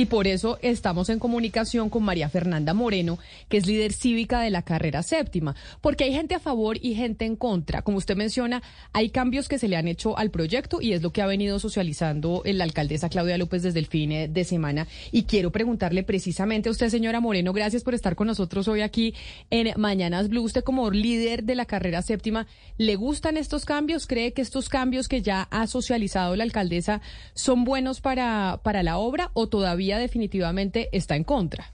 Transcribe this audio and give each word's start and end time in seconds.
Y 0.00 0.06
por 0.06 0.26
eso 0.26 0.58
estamos 0.62 1.10
en 1.10 1.18
comunicación 1.18 1.90
con 1.90 2.02
María 2.02 2.30
Fernanda 2.30 2.72
Moreno, 2.72 3.18
que 3.50 3.58
es 3.58 3.66
líder 3.66 3.92
cívica 3.92 4.40
de 4.40 4.48
la 4.48 4.62
carrera 4.62 5.02
séptima, 5.02 5.54
porque 5.82 6.04
hay 6.04 6.14
gente 6.14 6.34
a 6.34 6.40
favor 6.40 6.78
y 6.80 6.94
gente 6.94 7.26
en 7.26 7.36
contra. 7.36 7.82
Como 7.82 7.98
usted 7.98 8.16
menciona, 8.16 8.62
hay 8.94 9.10
cambios 9.10 9.46
que 9.46 9.58
se 9.58 9.68
le 9.68 9.76
han 9.76 9.88
hecho 9.88 10.16
al 10.16 10.30
proyecto 10.30 10.80
y 10.80 10.94
es 10.94 11.02
lo 11.02 11.12
que 11.12 11.20
ha 11.20 11.26
venido 11.26 11.58
socializando 11.58 12.40
la 12.46 12.64
alcaldesa 12.64 13.10
Claudia 13.10 13.36
López 13.36 13.62
desde 13.62 13.78
el 13.78 13.88
fin 13.88 14.32
de 14.32 14.44
semana. 14.44 14.86
Y 15.12 15.24
quiero 15.24 15.52
preguntarle 15.52 16.02
precisamente 16.02 16.70
a 16.70 16.72
usted, 16.72 16.88
señora 16.88 17.20
Moreno, 17.20 17.52
gracias 17.52 17.84
por 17.84 17.92
estar 17.92 18.16
con 18.16 18.28
nosotros 18.28 18.68
hoy 18.68 18.80
aquí 18.80 19.14
en 19.50 19.78
Mañanas 19.78 20.30
Blue. 20.30 20.44
Usted 20.44 20.64
como 20.64 20.90
líder 20.90 21.44
de 21.44 21.56
la 21.56 21.66
carrera 21.66 22.00
séptima, 22.00 22.46
¿le 22.78 22.96
gustan 22.96 23.36
estos 23.36 23.66
cambios? 23.66 24.06
¿Cree 24.06 24.32
que 24.32 24.40
estos 24.40 24.70
cambios 24.70 25.08
que 25.08 25.20
ya 25.20 25.42
ha 25.50 25.66
socializado 25.66 26.36
la 26.36 26.44
alcaldesa 26.44 27.02
son 27.34 27.64
buenos 27.64 28.00
para, 28.00 28.60
para 28.62 28.82
la 28.82 28.96
obra 28.96 29.30
o 29.34 29.46
todavía 29.46 29.89
definitivamente 29.98 30.88
está 30.92 31.16
en 31.16 31.24
contra. 31.24 31.66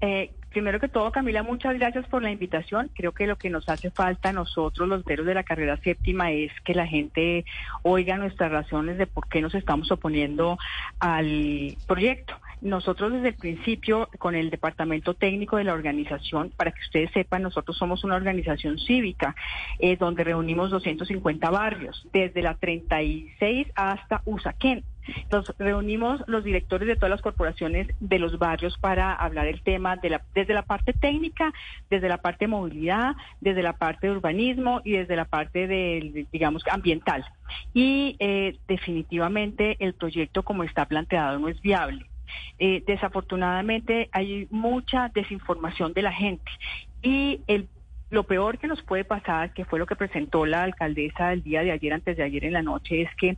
Eh, 0.00 0.30
primero 0.50 0.80
que 0.80 0.88
todo, 0.88 1.10
Camila, 1.12 1.42
muchas 1.42 1.74
gracias 1.74 2.06
por 2.06 2.22
la 2.22 2.30
invitación. 2.30 2.90
Creo 2.94 3.12
que 3.12 3.26
lo 3.26 3.36
que 3.36 3.50
nos 3.50 3.68
hace 3.68 3.90
falta 3.90 4.32
nosotros, 4.32 4.88
los 4.88 5.04
veros 5.04 5.26
de 5.26 5.34
la 5.34 5.42
carrera 5.42 5.76
séptima, 5.78 6.32
es 6.32 6.50
que 6.64 6.74
la 6.74 6.86
gente 6.86 7.44
oiga 7.82 8.16
nuestras 8.16 8.50
razones 8.50 8.98
de 8.98 9.06
por 9.06 9.28
qué 9.28 9.42
nos 9.42 9.54
estamos 9.54 9.90
oponiendo 9.90 10.58
al 10.98 11.76
proyecto. 11.86 12.34
Nosotros 12.62 13.12
desde 13.12 13.28
el 13.28 13.34
principio, 13.34 14.08
con 14.18 14.34
el 14.34 14.48
departamento 14.48 15.12
técnico 15.12 15.58
de 15.58 15.64
la 15.64 15.74
organización, 15.74 16.50
para 16.56 16.72
que 16.72 16.80
ustedes 16.80 17.10
sepan, 17.12 17.42
nosotros 17.42 17.76
somos 17.76 18.02
una 18.02 18.16
organización 18.16 18.78
cívica 18.78 19.36
eh, 19.78 19.96
donde 19.96 20.24
reunimos 20.24 20.70
250 20.70 21.50
barrios, 21.50 22.08
desde 22.14 22.40
la 22.40 22.54
36 22.54 23.68
hasta 23.74 24.22
Usaquén. 24.24 24.84
Nos 25.30 25.52
reunimos 25.58 26.22
los 26.26 26.44
directores 26.44 26.88
de 26.88 26.96
todas 26.96 27.10
las 27.10 27.22
corporaciones 27.22 27.88
de 28.00 28.18
los 28.18 28.38
barrios 28.38 28.78
para 28.78 29.12
hablar 29.14 29.46
el 29.46 29.62
tema 29.62 29.96
de 29.96 30.10
la, 30.10 30.22
desde 30.34 30.54
la 30.54 30.62
parte 30.62 30.92
técnica, 30.92 31.52
desde 31.90 32.08
la 32.08 32.18
parte 32.18 32.44
de 32.44 32.48
movilidad, 32.48 33.16
desde 33.40 33.62
la 33.62 33.74
parte 33.74 34.06
de 34.06 34.12
urbanismo 34.12 34.80
y 34.84 34.92
desde 34.92 35.16
la 35.16 35.24
parte 35.24 35.66
del, 35.66 36.26
digamos, 36.32 36.62
ambiental. 36.70 37.24
Y 37.74 38.16
eh, 38.18 38.56
definitivamente 38.66 39.76
el 39.80 39.94
proyecto 39.94 40.42
como 40.42 40.64
está 40.64 40.86
planteado 40.86 41.38
no 41.38 41.48
es 41.48 41.60
viable. 41.60 42.06
Eh, 42.58 42.82
desafortunadamente 42.86 44.08
hay 44.12 44.48
mucha 44.50 45.10
desinformación 45.14 45.92
de 45.92 46.02
la 46.02 46.12
gente 46.12 46.50
y 47.02 47.40
el 47.46 47.68
lo 48.10 48.24
peor 48.24 48.58
que 48.58 48.68
nos 48.68 48.82
puede 48.82 49.04
pasar, 49.04 49.52
que 49.52 49.64
fue 49.64 49.78
lo 49.78 49.86
que 49.86 49.96
presentó 49.96 50.46
la 50.46 50.62
alcaldesa 50.62 51.32
el 51.32 51.42
día 51.42 51.62
de 51.62 51.72
ayer, 51.72 51.92
antes 51.92 52.16
de 52.16 52.22
ayer 52.22 52.44
en 52.44 52.52
la 52.52 52.62
noche, 52.62 53.02
es 53.02 53.14
que 53.16 53.36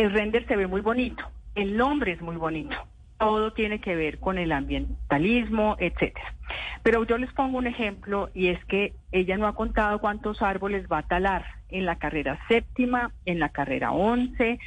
el 0.00 0.12
render 0.12 0.46
se 0.46 0.56
ve 0.56 0.66
muy 0.66 0.80
bonito, 0.80 1.24
el 1.54 1.76
nombre 1.76 2.12
es 2.12 2.20
muy 2.20 2.36
bonito, 2.36 2.76
todo 3.18 3.52
tiene 3.52 3.80
que 3.80 3.96
ver 3.96 4.18
con 4.18 4.38
el 4.38 4.52
ambientalismo, 4.52 5.76
etcétera. 5.78 6.34
Pero 6.82 7.04
yo 7.04 7.18
les 7.18 7.32
pongo 7.32 7.58
un 7.58 7.66
ejemplo 7.66 8.30
y 8.34 8.48
es 8.48 8.64
que 8.66 8.94
ella 9.12 9.36
no 9.36 9.46
ha 9.46 9.54
contado 9.54 9.98
cuántos 10.00 10.40
árboles 10.42 10.86
va 10.90 10.98
a 10.98 11.02
talar 11.06 11.44
en 11.68 11.84
la 11.84 11.96
carrera 11.96 12.38
séptima, 12.48 13.12
en 13.26 13.38
la 13.38 13.50
carrera 13.50 13.92
once, 13.92 14.58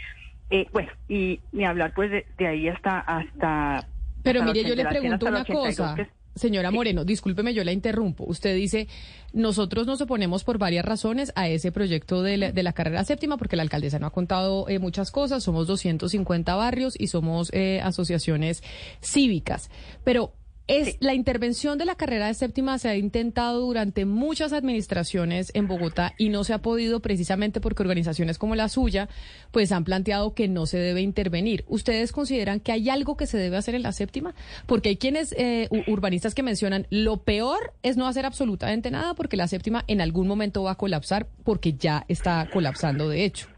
eh, 0.49 0.67
bueno, 0.73 0.91
y 1.07 1.39
ni 1.51 1.65
hablar 1.65 1.93
pues 1.95 2.11
de, 2.11 2.47
ahí 2.47 2.67
hasta 2.67 2.99
hasta. 2.99 3.87
Pero 4.21 4.43
mire, 4.43 4.63
yo 4.63 4.75
le 4.75 4.85
pregunto 4.85 5.25
una 5.27 5.45
cosa. 5.45 5.95
Señora 6.35 6.71
Moreno, 6.71 7.03
discúlpeme, 7.03 7.53
yo 7.53 7.63
la 7.63 7.73
interrumpo. 7.73 8.23
Usted 8.25 8.55
dice, 8.55 8.87
nosotros 9.33 9.85
nos 9.85 9.99
oponemos 10.01 10.43
por 10.43 10.57
varias 10.57 10.85
razones 10.85 11.33
a 11.35 11.49
ese 11.49 11.71
proyecto 11.71 12.21
de 12.21 12.37
la, 12.37 12.73
carrera 12.73 13.03
séptima, 13.03 13.37
porque 13.37 13.57
la 13.57 13.63
alcaldesa 13.63 13.99
no 13.99 14.07
ha 14.07 14.11
contado 14.11 14.69
eh, 14.69 14.79
muchas 14.79 15.11
cosas, 15.11 15.43
somos 15.43 15.67
250 15.67 16.55
barrios 16.55 16.93
y 16.97 17.07
somos 17.07 17.51
eh, 17.53 17.81
asociaciones 17.83 18.63
cívicas. 19.01 19.69
Pero 20.03 20.33
es 20.67 20.97
la 20.99 21.13
intervención 21.13 21.77
de 21.77 21.85
la 21.85 21.95
carrera 21.95 22.27
de 22.27 22.33
séptima 22.33 22.77
se 22.79 22.89
ha 22.89 22.95
intentado 22.95 23.59
durante 23.59 24.05
muchas 24.05 24.53
administraciones 24.53 25.51
en 25.53 25.67
Bogotá 25.67 26.13
y 26.17 26.29
no 26.29 26.43
se 26.43 26.53
ha 26.53 26.61
podido 26.61 26.99
precisamente 27.01 27.59
porque 27.59 27.83
organizaciones 27.83 28.37
como 28.37 28.55
la 28.55 28.69
suya 28.69 29.09
pues 29.51 29.71
han 29.71 29.83
planteado 29.83 30.33
que 30.33 30.47
no 30.47 30.65
se 30.65 30.77
debe 30.77 31.01
intervenir. 31.01 31.65
¿Ustedes 31.67 32.11
consideran 32.11 32.59
que 32.59 32.71
hay 32.71 32.89
algo 32.89 33.17
que 33.17 33.27
se 33.27 33.37
debe 33.37 33.57
hacer 33.57 33.75
en 33.75 33.83
la 33.83 33.91
séptima? 33.91 34.33
Porque 34.65 34.89
hay 34.89 34.97
quienes 34.97 35.33
eh, 35.37 35.67
urbanistas 35.87 36.35
que 36.35 36.43
mencionan 36.43 36.87
lo 36.89 37.17
peor 37.17 37.73
es 37.83 37.97
no 37.97 38.07
hacer 38.07 38.25
absolutamente 38.25 38.91
nada 38.91 39.13
porque 39.13 39.37
la 39.37 39.47
séptima 39.47 39.83
en 39.87 40.01
algún 40.01 40.27
momento 40.27 40.63
va 40.63 40.71
a 40.71 40.75
colapsar 40.75 41.27
porque 41.43 41.73
ya 41.73 42.05
está 42.07 42.47
colapsando 42.51 43.09
de 43.09 43.25
hecho. 43.25 43.50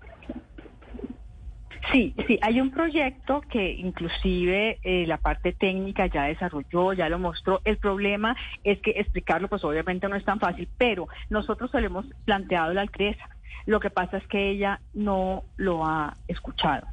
Sí, 1.92 2.16
sí, 2.28 2.40
hay 2.42 2.62
un 2.62 2.72
proyecto 2.72 3.42
que 3.42 3.72
inclusive 3.72 4.80
eh, 4.84 5.06
la 5.06 5.18
parte 5.18 5.52
técnica 5.52 6.08
ya 6.08 6.24
desarrolló, 6.24 6.94
ya 6.94 7.10
lo 7.10 7.20
mostró. 7.20 7.62
El 7.66 7.78
problema 7.78 8.36
es 8.64 8.80
que 8.80 8.92
explicarlo 8.92 9.50
pues 9.50 9.64
obviamente 9.64 10.08
no 10.08 10.16
es 10.16 10.24
tan 10.24 10.40
fácil, 10.40 10.70
pero 10.78 11.08
nosotros 11.30 11.72
se 11.72 11.82
lo 11.82 11.88
hemos 11.88 12.06
planteado 12.26 12.72
a 12.72 12.74
la 12.74 12.82
alcaldesa. 12.82 13.30
Lo 13.66 13.80
que 13.80 13.90
pasa 13.90 14.18
es 14.18 14.28
que 14.28 14.50
ella 14.50 14.80
no 14.94 15.44
lo 15.58 15.86
ha 15.86 16.16
escuchado. 16.28 16.88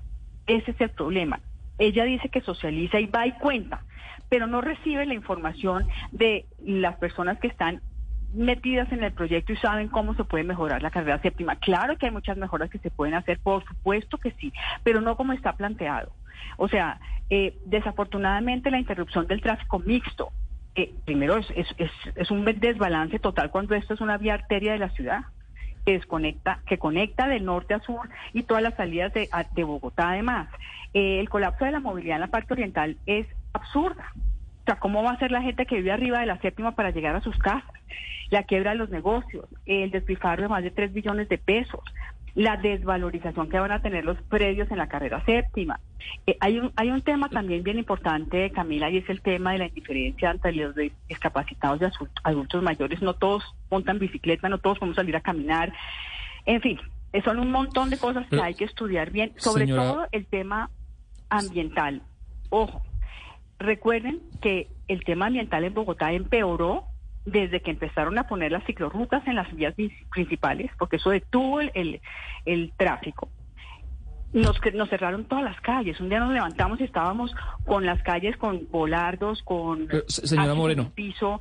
Ese 0.46 0.72
es 0.72 0.80
el 0.80 0.90
problema. 0.90 1.40
Ella 1.78 2.04
dice 2.04 2.28
que 2.28 2.40
socializa 2.40 3.00
y 3.00 3.06
va 3.06 3.26
y 3.26 3.32
cuenta, 3.32 3.84
pero 4.28 4.46
no 4.46 4.60
recibe 4.60 5.06
la 5.06 5.14
información 5.14 5.88
de 6.10 6.46
las 6.58 6.96
personas 6.96 7.38
que 7.38 7.48
están 7.48 7.80
metidas 8.34 8.90
en 8.92 9.02
el 9.02 9.12
proyecto 9.12 9.52
y 9.52 9.56
saben 9.56 9.88
cómo 9.88 10.14
se 10.14 10.24
puede 10.24 10.44
mejorar 10.44 10.82
la 10.82 10.90
carrera 10.90 11.20
séptima. 11.20 11.56
Claro 11.56 11.96
que 11.96 12.06
hay 12.06 12.12
muchas 12.12 12.36
mejoras 12.36 12.70
que 12.70 12.78
se 12.78 12.90
pueden 12.90 13.14
hacer, 13.14 13.38
por 13.40 13.64
supuesto 13.64 14.18
que 14.18 14.32
sí, 14.32 14.52
pero 14.84 15.00
no 15.00 15.16
como 15.16 15.32
está 15.32 15.54
planteado. 15.54 16.12
O 16.56 16.68
sea, 16.68 17.00
eh, 17.28 17.56
desafortunadamente 17.64 18.70
la 18.70 18.78
interrupción 18.78 19.26
del 19.26 19.40
tráfico 19.40 19.78
mixto, 19.78 20.30
eh, 20.74 20.92
primero 21.04 21.36
es, 21.36 21.46
es, 21.56 21.90
es, 22.14 22.30
un 22.30 22.44
desbalance 22.44 23.18
total 23.18 23.50
cuando 23.50 23.74
esto 23.74 23.94
es 23.94 24.00
una 24.00 24.18
vía 24.18 24.34
arteria 24.34 24.72
de 24.72 24.78
la 24.78 24.90
ciudad 24.90 25.22
que 25.84 25.92
desconecta, 25.92 26.60
que 26.66 26.78
conecta 26.78 27.26
del 27.26 27.44
norte 27.44 27.74
a 27.74 27.80
sur 27.80 28.08
y 28.32 28.44
todas 28.44 28.62
las 28.62 28.74
salidas 28.74 29.12
de, 29.12 29.28
de 29.54 29.64
Bogotá 29.64 30.10
además. 30.10 30.48
Eh, 30.94 31.20
el 31.20 31.28
colapso 31.28 31.64
de 31.64 31.72
la 31.72 31.80
movilidad 31.80 32.16
en 32.16 32.22
la 32.22 32.26
parte 32.28 32.52
oriental 32.52 32.96
es 33.06 33.26
absurda. 33.52 34.12
Sea, 34.70 34.78
¿cómo 34.78 35.02
va 35.02 35.10
a 35.10 35.18
ser 35.18 35.32
la 35.32 35.42
gente 35.42 35.66
que 35.66 35.74
vive 35.74 35.90
arriba 35.90 36.20
de 36.20 36.26
la 36.26 36.38
séptima 36.38 36.76
para 36.76 36.90
llegar 36.90 37.16
a 37.16 37.20
sus 37.22 37.36
casas? 37.38 37.72
La 38.28 38.44
quiebra 38.44 38.70
de 38.70 38.76
los 38.76 38.88
negocios, 38.88 39.46
el 39.66 39.90
despilfarro 39.90 40.42
de 40.42 40.48
más 40.48 40.62
de 40.62 40.70
3 40.70 40.92
billones 40.92 41.28
de 41.28 41.38
pesos, 41.38 41.80
la 42.36 42.56
desvalorización 42.56 43.48
que 43.48 43.58
van 43.58 43.72
a 43.72 43.82
tener 43.82 44.04
los 44.04 44.22
predios 44.22 44.70
en 44.70 44.78
la 44.78 44.86
carrera 44.86 45.24
séptima. 45.24 45.80
Eh, 46.24 46.36
hay, 46.38 46.60
un, 46.60 46.70
hay 46.76 46.92
un 46.92 47.02
tema 47.02 47.28
también 47.28 47.64
bien 47.64 47.78
importante, 47.78 48.52
Camila, 48.52 48.88
y 48.90 48.98
es 48.98 49.10
el 49.10 49.22
tema 49.22 49.50
de 49.50 49.58
la 49.58 49.66
indiferencia 49.66 50.30
ante 50.30 50.52
los 50.52 50.72
discapacitados 51.08 51.80
y 51.82 52.04
adultos 52.22 52.62
mayores. 52.62 53.02
No 53.02 53.14
todos 53.14 53.42
montan 53.72 53.98
bicicleta, 53.98 54.48
no 54.48 54.58
todos 54.58 54.78
podemos 54.78 54.94
salir 54.94 55.16
a 55.16 55.20
caminar. 55.20 55.72
En 56.46 56.60
fin, 56.60 56.78
son 57.24 57.40
un 57.40 57.50
montón 57.50 57.90
de 57.90 57.98
cosas 57.98 58.24
que 58.28 58.40
hay 58.40 58.54
que 58.54 58.66
estudiar 58.66 59.10
bien, 59.10 59.32
sobre 59.36 59.66
todo 59.66 60.06
el 60.12 60.26
tema 60.26 60.70
ambiental. 61.28 62.02
Ojo, 62.50 62.82
Recuerden 63.60 64.20
que 64.40 64.68
el 64.88 65.04
tema 65.04 65.26
ambiental 65.26 65.64
en 65.64 65.74
Bogotá 65.74 66.12
empeoró 66.12 66.84
desde 67.26 67.60
que 67.60 67.70
empezaron 67.70 68.18
a 68.18 68.26
poner 68.26 68.50
las 68.50 68.64
ciclorrutas 68.64 69.26
en 69.26 69.34
las 69.34 69.54
vías 69.54 69.74
principales, 70.10 70.70
porque 70.78 70.96
eso 70.96 71.10
detuvo 71.10 71.60
el, 71.60 72.00
el, 72.46 72.72
tráfico. 72.78 73.28
Nos, 74.32 74.58
nos 74.72 74.88
cerraron 74.88 75.26
todas 75.26 75.44
las 75.44 75.60
calles. 75.60 76.00
Un 76.00 76.08
día 76.08 76.20
nos 76.20 76.32
levantamos 76.32 76.80
y 76.80 76.84
estábamos 76.84 77.34
con 77.66 77.84
las 77.84 78.02
calles 78.02 78.34
con 78.38 78.66
volardos, 78.70 79.42
con 79.42 79.82
eh, 79.90 80.04
señora 80.06 80.54
Moreno. 80.54 80.90
piso. 80.94 81.38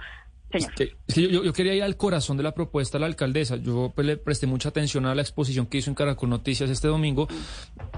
Yo, 1.15 1.53
quería 1.53 1.75
ir 1.75 1.83
al 1.83 1.97
corazón 1.97 2.37
de 2.37 2.43
la 2.43 2.53
propuesta 2.53 2.97
de 2.97 3.01
la 3.01 3.07
alcaldesa. 3.07 3.57
Yo 3.57 3.91
pues, 3.93 4.05
le 4.07 4.17
presté 4.17 4.47
mucha 4.47 4.69
atención 4.69 5.05
a 5.05 5.13
la 5.13 5.21
exposición 5.21 5.67
que 5.67 5.77
hizo 5.77 5.91
en 5.91 5.95
Caracol 5.95 6.29
Noticias 6.29 6.69
este 6.69 6.87
domingo. 6.87 7.27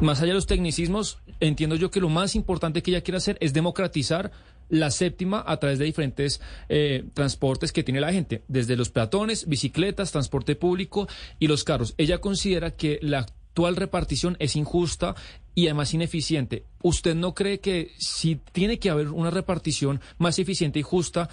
Más 0.02 0.20
allá 0.20 0.30
de 0.30 0.36
los 0.36 0.48
tecnicismos, 0.48 1.20
entiendo 1.40 1.76
yo 1.76 1.92
que 1.92 2.02
lo 2.02 2.10
más 2.10 2.36
importante 2.36 2.82
que 2.82 2.92
ella 2.92 3.02
quiere 3.02 3.18
hacer 3.18 3.38
es 3.40 3.54
democratizar 3.54 4.32
la 4.70 4.90
séptima 4.90 5.44
a 5.46 5.58
través 5.58 5.80
de 5.80 5.86
diferentes 5.86 6.42
eh, 6.70 7.04
transportes 7.14 7.72
que 7.72 7.84
tiene 7.84 8.00
la 8.00 8.14
gente, 8.14 8.44
desde 8.48 8.78
los 8.78 8.90
peatones, 8.90 9.48
bicicletas, 9.48 10.12
transporte 10.12 10.56
público 10.56 11.08
y 11.40 11.48
los 11.48 11.64
carros. 11.64 11.94
Ella 11.98 12.20
considera 12.20 12.72
que 12.72 12.98
la 13.02 13.20
actual 13.20 13.76
repartición 13.76 14.38
es 14.40 14.56
injusta 14.56 15.14
y 15.54 15.66
además 15.68 15.94
ineficiente. 15.94 16.64
¿Usted 16.82 17.16
no 17.16 17.34
cree 17.34 17.60
que 17.60 17.92
si 18.00 18.38
tiene 18.54 18.80
que 18.80 18.90
haber 18.90 19.10
una 19.10 19.30
repartición 19.30 20.00
más 20.18 20.40
eficiente 20.40 20.80
y 20.80 20.84
justa 20.84 21.30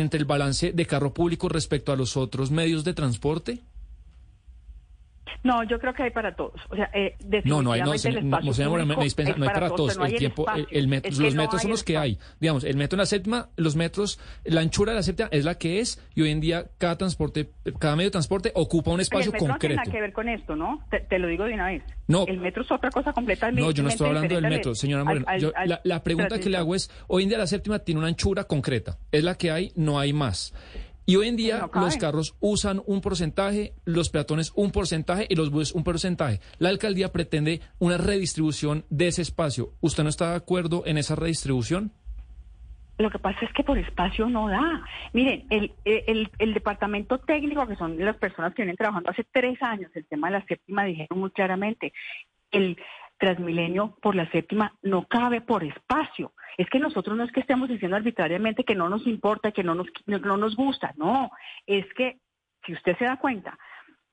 entre 0.00 0.18
el 0.18 0.24
balance 0.24 0.72
de 0.72 0.86
carro 0.86 1.12
público 1.12 1.48
respecto 1.48 1.92
a 1.92 1.96
los 1.96 2.16
otros 2.16 2.50
medios 2.50 2.84
de 2.84 2.94
transporte? 2.94 3.60
No, 5.42 5.62
yo 5.64 5.78
creo 5.78 5.92
que 5.94 6.04
hay 6.04 6.10
para 6.10 6.34
todos. 6.34 6.60
O 6.70 6.76
sea, 6.76 6.90
eh, 6.94 7.16
no, 7.44 7.62
no 7.62 7.72
hay, 7.72 7.80
no, 7.80 7.86
no, 7.86 7.92
no, 7.92 7.92
hay 7.92 9.50
para 9.50 9.70
todos. 9.70 9.96
El 9.96 10.16
tiempo, 10.16 10.46
el, 10.70 10.88
metro, 10.88 11.10
los 11.18 11.34
metros 11.34 11.62
son 11.62 11.70
los 11.70 11.84
que 11.84 11.96
hay. 11.96 12.18
Digamos, 12.40 12.64
el 12.64 12.76
metro 12.76 12.96
en 12.96 13.00
la 13.00 13.06
séptima, 13.06 13.48
los 13.56 13.76
metros, 13.76 14.18
la 14.44 14.60
anchura 14.60 14.92
de 14.92 14.96
la 14.96 15.02
séptima 15.02 15.28
es 15.32 15.44
la 15.44 15.56
que 15.56 15.80
es 15.80 16.00
y 16.14 16.22
hoy 16.22 16.30
en 16.30 16.40
día 16.40 16.66
cada 16.78 16.96
transporte, 16.96 17.50
cada 17.78 17.96
medio 17.96 18.08
de 18.08 18.12
transporte 18.12 18.52
ocupa 18.54 18.90
un 18.90 19.00
espacio 19.00 19.32
concreto. 19.32 19.52
No 19.52 19.58
tiene 19.58 19.74
nada 19.76 19.90
que 19.90 20.00
ver 20.00 20.12
con 20.12 20.28
esto, 20.28 20.56
¿no? 20.56 20.84
Te, 20.90 21.18
lo 21.18 21.28
digo 21.28 21.44
de 21.44 21.54
una 21.54 21.66
vez. 21.66 21.82
No. 22.08 22.26
El 22.26 22.38
metro 22.38 22.62
es 22.62 22.70
otra 22.70 22.90
cosa 22.90 23.12
completamente 23.12 23.60
No, 23.60 23.70
yo 23.70 23.82
no 23.82 23.88
estoy 23.88 24.08
hablando 24.08 24.34
del 24.34 24.48
metro, 24.48 24.74
señora 24.74 25.04
Moreno. 25.04 25.26
la, 25.84 26.02
pregunta 26.02 26.38
que 26.38 26.50
le 26.50 26.56
hago 26.56 26.74
es, 26.74 26.90
hoy 27.08 27.24
en 27.24 27.28
día 27.28 27.38
la 27.38 27.46
séptima 27.46 27.78
tiene 27.80 27.98
una 28.00 28.08
anchura 28.08 28.44
concreta. 28.44 28.98
Es 29.10 29.24
la 29.24 29.36
que 29.36 29.50
hay, 29.50 29.72
no 29.76 29.98
hay 29.98 30.12
más. 30.12 30.54
Y 31.04 31.16
hoy 31.16 31.28
en 31.28 31.36
día 31.36 31.68
los 31.74 31.96
carros 31.96 32.36
usan 32.40 32.80
un 32.86 33.00
porcentaje, 33.00 33.72
los 33.84 34.10
peatones 34.10 34.52
un 34.54 34.70
porcentaje 34.70 35.26
y 35.28 35.34
los 35.34 35.50
buses 35.50 35.74
un 35.74 35.84
porcentaje. 35.84 36.40
La 36.58 36.68
alcaldía 36.68 37.12
pretende 37.12 37.60
una 37.78 37.98
redistribución 37.98 38.84
de 38.88 39.08
ese 39.08 39.22
espacio. 39.22 39.72
¿Usted 39.80 40.04
no 40.04 40.08
está 40.08 40.30
de 40.30 40.36
acuerdo 40.36 40.84
en 40.86 40.98
esa 40.98 41.16
redistribución? 41.16 41.92
Lo 42.98 43.10
que 43.10 43.18
pasa 43.18 43.44
es 43.44 43.52
que 43.52 43.64
por 43.64 43.78
espacio 43.78 44.28
no 44.28 44.48
da. 44.48 44.84
Miren, 45.12 45.44
el, 45.50 45.72
el, 45.84 46.30
el, 46.38 46.54
departamento 46.54 47.18
técnico, 47.18 47.66
que 47.66 47.74
son 47.74 47.98
las 47.98 48.16
personas 48.16 48.54
que 48.54 48.62
vienen 48.62 48.76
trabajando 48.76 49.10
hace 49.10 49.24
tres 49.24 49.60
años, 49.62 49.90
el 49.94 50.06
tema 50.06 50.28
de 50.28 50.38
la 50.38 50.44
séptima, 50.44 50.84
dijeron 50.84 51.18
muy 51.18 51.30
claramente, 51.30 51.92
el 52.52 52.76
Transmilenio 53.22 53.96
por 54.02 54.16
la 54.16 54.28
séptima 54.32 54.74
no 54.82 55.06
cabe 55.06 55.40
por 55.40 55.62
espacio. 55.62 56.32
Es 56.58 56.68
que 56.68 56.80
nosotros 56.80 57.16
no 57.16 57.22
es 57.22 57.30
que 57.30 57.38
estemos 57.38 57.68
diciendo 57.68 57.96
arbitrariamente 57.96 58.64
que 58.64 58.74
no 58.74 58.88
nos 58.88 59.06
importa, 59.06 59.52
que 59.52 59.62
no 59.62 59.76
nos, 59.76 59.86
no 60.06 60.36
nos 60.36 60.56
gusta, 60.56 60.92
no, 60.96 61.30
es 61.64 61.86
que 61.94 62.18
si 62.66 62.72
usted 62.72 62.98
se 62.98 63.04
da 63.04 63.18
cuenta, 63.18 63.56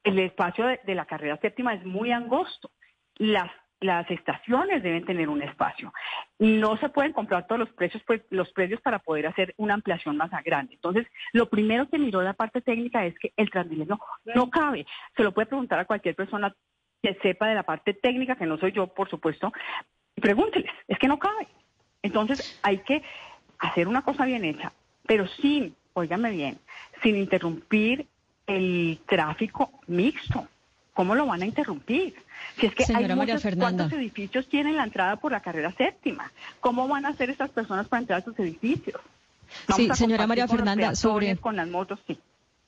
el 0.03 0.19
espacio 0.19 0.67
de, 0.67 0.93
la 0.93 1.07
carrera 1.07 1.39
séptima 1.41 1.73
es 1.73 1.83
muy 1.83 2.11
angosto. 2.11 2.69
Las 3.15 3.49
las 3.81 4.11
estaciones 4.11 4.83
deben 4.83 5.05
tener 5.05 5.29
un 5.29 5.41
espacio. 5.41 5.93
No 6.37 6.75
se 6.77 6.89
pueden 6.89 7.13
comprar 7.13 7.47
todos 7.47 7.59
los 7.59 7.69
precios, 7.69 8.03
pues, 8.05 8.21
los 8.29 8.51
precios 8.51 8.81
para 8.81 8.99
poder 8.99 9.25
hacer 9.25 9.53
una 9.55 9.73
ampliación 9.73 10.17
más 10.17 10.29
grande. 10.43 10.73
Entonces, 10.73 11.07
lo 11.31 11.49
primero 11.49 11.87
que 11.87 11.97
miró 11.97 12.21
la 12.21 12.33
parte 12.33 12.59
técnica 12.59 13.05
es 13.05 13.17
que 13.17 13.31
el 13.37 13.49
Transmilenio 13.49 13.97
no 14.35 14.49
cabe. 14.49 14.85
Se 15.15 15.23
lo 15.23 15.33
puede 15.33 15.45
preguntar 15.45 15.79
a 15.79 15.85
cualquier 15.85 16.13
persona 16.13 16.53
que 17.01 17.15
sepa 17.21 17.47
de 17.47 17.55
la 17.55 17.63
parte 17.63 17.93
técnica, 17.93 18.35
que 18.35 18.45
no 18.45 18.57
soy 18.57 18.71
yo, 18.71 18.87
por 18.87 19.09
supuesto, 19.09 19.51
pregúnteles, 20.15 20.71
es 20.87 20.99
que 20.99 21.07
no 21.07 21.19
cabe. 21.19 21.47
Entonces 22.01 22.59
hay 22.61 22.79
que 22.79 23.03
hacer 23.59 23.87
una 23.87 24.01
cosa 24.01 24.25
bien 24.25 24.45
hecha, 24.45 24.71
pero 25.05 25.27
sin, 25.27 25.75
óigame 25.93 26.31
bien, 26.31 26.59
sin 27.01 27.15
interrumpir 27.15 28.07
el 28.47 28.99
tráfico 29.05 29.71
mixto. 29.87 30.47
¿Cómo 30.93 31.15
lo 31.15 31.25
van 31.25 31.41
a 31.41 31.45
interrumpir? 31.45 32.13
Si 32.57 32.65
es 32.65 32.75
que 32.75 32.83
hay 32.93 33.07
muchos, 33.15 33.41
¿cuántos 33.57 33.91
edificios 33.93 34.49
tienen 34.49 34.75
la 34.75 34.83
entrada 34.83 35.15
por 35.15 35.31
la 35.31 35.39
carrera 35.39 35.71
séptima? 35.71 36.29
¿Cómo 36.59 36.89
van 36.89 37.05
a 37.05 37.09
hacer 37.09 37.29
estas 37.29 37.51
personas 37.51 37.87
para 37.87 38.01
entrar 38.01 38.21
a 38.21 38.25
sus 38.25 38.37
edificios? 38.39 38.99
sí, 39.75 39.89
señora 39.93 40.27
María 40.27 40.47
Fernanda, 40.47 40.93
sobre 40.95 41.37
con 41.37 41.55
las 41.55 41.69
motos, 41.69 41.99
sí 42.05 42.19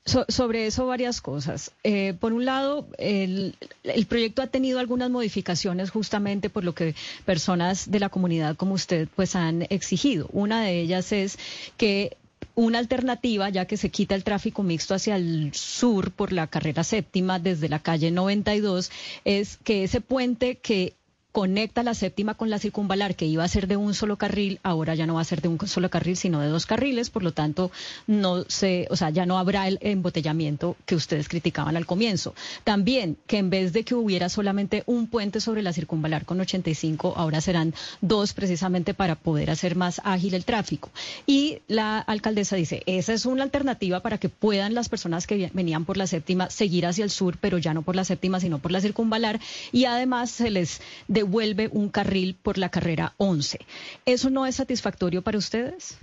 sobre 0.04 0.66
eso 0.66 0.86
varias 0.86 1.20
cosas. 1.20 1.72
Eh, 1.84 2.14
por 2.18 2.32
un 2.32 2.44
lado, 2.44 2.88
el, 2.98 3.54
el, 3.84 4.06
proyecto 4.06 4.42
ha 4.42 4.48
tenido 4.48 4.80
algunas 4.80 5.10
modificaciones 5.10 5.90
justamente 5.90 6.50
por 6.50 6.64
lo 6.64 6.74
que 6.74 6.94
personas 7.24 7.90
de 7.90 8.00
la 8.00 8.08
comunidad 8.08 8.56
como 8.56 8.74
usted 8.74 9.08
pues 9.14 9.36
han 9.36 9.66
exigido. 9.70 10.28
Una 10.32 10.62
de 10.62 10.80
ellas 10.80 11.12
es 11.12 11.38
que 11.76 12.16
una 12.54 12.78
alternativa, 12.78 13.48
ya 13.48 13.66
que 13.66 13.76
se 13.76 13.90
quita 13.90 14.14
el 14.14 14.24
tráfico 14.24 14.62
mixto 14.62 14.94
hacia 14.94 15.16
el 15.16 15.54
sur 15.54 16.10
por 16.10 16.32
la 16.32 16.48
carrera 16.48 16.84
séptima 16.84 17.38
desde 17.38 17.68
la 17.68 17.78
calle 17.78 18.10
92, 18.10 18.90
es 19.24 19.56
que 19.58 19.84
ese 19.84 20.00
puente 20.00 20.56
que 20.56 20.94
conecta 21.32 21.82
la 21.82 21.94
séptima 21.94 22.34
con 22.34 22.50
la 22.50 22.58
circunvalar, 22.58 23.16
que 23.16 23.26
iba 23.26 23.42
a 23.42 23.48
ser 23.48 23.66
de 23.66 23.76
un 23.76 23.94
solo 23.94 24.16
carril, 24.16 24.60
ahora 24.62 24.94
ya 24.94 25.06
no 25.06 25.14
va 25.14 25.22
a 25.22 25.24
ser 25.24 25.40
de 25.40 25.48
un 25.48 25.58
solo 25.66 25.90
carril, 25.90 26.16
sino 26.16 26.40
de 26.40 26.48
dos 26.48 26.66
carriles, 26.66 27.10
por 27.10 27.22
lo 27.22 27.32
tanto, 27.32 27.70
no 28.06 28.44
se, 28.48 28.86
o 28.90 28.96
sea, 28.96 29.10
ya 29.10 29.26
no 29.26 29.38
habrá 29.38 29.66
el 29.66 29.78
embotellamiento 29.80 30.76
que 30.84 30.94
ustedes 30.94 31.28
criticaban 31.28 31.76
al 31.76 31.86
comienzo. 31.86 32.34
También 32.64 33.16
que 33.26 33.38
en 33.38 33.50
vez 33.50 33.72
de 33.72 33.84
que 33.84 33.94
hubiera 33.94 34.28
solamente 34.28 34.84
un 34.86 35.06
puente 35.06 35.40
sobre 35.40 35.62
la 35.62 35.72
circunvalar 35.72 36.26
con 36.26 36.38
85, 36.40 37.14
ahora 37.16 37.40
serán 37.40 37.74
dos 38.00 38.34
precisamente 38.34 38.94
para 38.94 39.14
poder 39.14 39.50
hacer 39.50 39.74
más 39.74 40.00
ágil 40.04 40.34
el 40.34 40.44
tráfico. 40.44 40.90
Y 41.26 41.58
la 41.66 41.98
alcaldesa 41.98 42.56
dice, 42.56 42.82
esa 42.86 43.14
es 43.14 43.24
una 43.24 43.42
alternativa 43.42 44.00
para 44.00 44.18
que 44.18 44.28
puedan 44.28 44.74
las 44.74 44.88
personas 44.88 45.26
que 45.26 45.50
venían 45.54 45.86
por 45.86 45.96
la 45.96 46.06
séptima 46.06 46.50
seguir 46.50 46.86
hacia 46.86 47.04
el 47.04 47.10
sur, 47.10 47.38
pero 47.40 47.58
ya 47.58 47.72
no 47.72 47.82
por 47.82 47.96
la 47.96 48.04
séptima, 48.04 48.40
sino 48.40 48.58
por 48.58 48.70
la 48.70 48.80
circunvalar, 48.80 49.40
y 49.72 49.86
además 49.86 50.30
se 50.30 50.50
les 50.50 50.80
devuelve 51.22 51.68
un 51.72 51.88
carril 51.88 52.36
por 52.42 52.58
la 52.58 52.68
carrera 52.68 53.12
11. 53.16 53.58
¿Eso 54.04 54.28
no 54.30 54.44
es 54.44 54.56
satisfactorio 54.56 55.22
para 55.22 55.38
ustedes? 55.38 55.98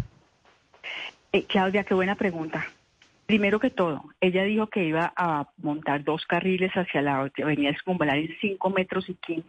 Eh, 1.33 1.43
Claudia, 1.43 1.83
qué 1.83 1.93
buena 1.93 2.15
pregunta. 2.15 2.65
Primero 3.25 3.59
que 3.59 3.69
todo, 3.69 4.05
ella 4.21 4.43
dijo 4.43 4.67
que 4.67 4.85
iba 4.85 5.13
a 5.15 5.47
montar 5.57 6.03
dos 6.03 6.25
carriles 6.25 6.71
hacia 6.73 7.01
la 7.01 7.29
avenida 7.43 7.69
Escumbalar 7.69 8.17
en 8.17 8.35
5 8.41 8.69
metros 8.71 9.07
y 9.09 9.15
15. 9.15 9.47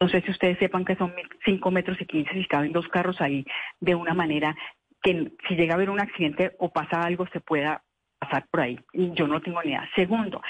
No 0.00 0.08
sé 0.08 0.20
si 0.20 0.30
ustedes 0.30 0.58
sepan 0.58 0.84
que 0.84 0.96
son 0.96 1.14
5 1.44 1.70
metros 1.70 1.98
y 2.00 2.04
15 2.04 2.32
si 2.34 2.44
caben 2.46 2.72
dos 2.72 2.88
carros 2.88 3.20
ahí 3.20 3.46
de 3.80 3.94
una 3.94 4.14
manera 4.14 4.54
que 5.02 5.32
si 5.48 5.54
llega 5.54 5.72
a 5.72 5.76
haber 5.76 5.90
un 5.90 6.00
accidente 6.00 6.54
o 6.58 6.68
pasa 6.70 7.02
algo 7.02 7.26
se 7.32 7.40
pueda 7.40 7.82
pasar 8.18 8.46
por 8.50 8.60
ahí. 8.60 8.78
Yo 8.92 9.26
no 9.26 9.40
tengo 9.40 9.62
ni 9.62 9.70
idea. 9.70 9.88
Segundo, 9.94 10.42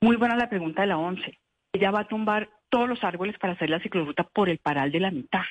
muy 0.00 0.16
buena 0.16 0.36
la 0.36 0.48
pregunta 0.48 0.82
de 0.82 0.88
la 0.88 0.98
11. 0.98 1.38
Ella 1.74 1.90
va 1.90 2.00
a 2.00 2.08
tumbar 2.08 2.48
todos 2.68 2.88
los 2.88 3.02
árboles 3.04 3.38
para 3.38 3.54
hacer 3.54 3.70
la 3.70 3.80
ciclorruta 3.80 4.24
por 4.24 4.48
el 4.48 4.58
paral 4.58 4.92
de 4.92 5.00
la 5.00 5.10
mitad 5.10 5.44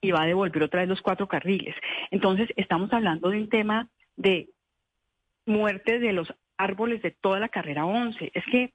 y 0.00 0.10
va 0.10 0.22
a 0.22 0.26
devolver 0.26 0.62
otra 0.62 0.80
vez 0.80 0.88
los 0.88 1.02
cuatro 1.02 1.28
carriles. 1.28 1.74
Entonces, 2.10 2.48
estamos 2.56 2.92
hablando 2.92 3.30
de 3.30 3.38
un 3.38 3.48
tema 3.48 3.88
de 4.16 4.48
muerte 5.46 5.98
de 5.98 6.12
los 6.12 6.32
árboles 6.56 7.02
de 7.02 7.10
toda 7.10 7.38
la 7.38 7.48
carrera 7.48 7.84
11. 7.84 8.30
Es 8.34 8.44
que, 8.50 8.72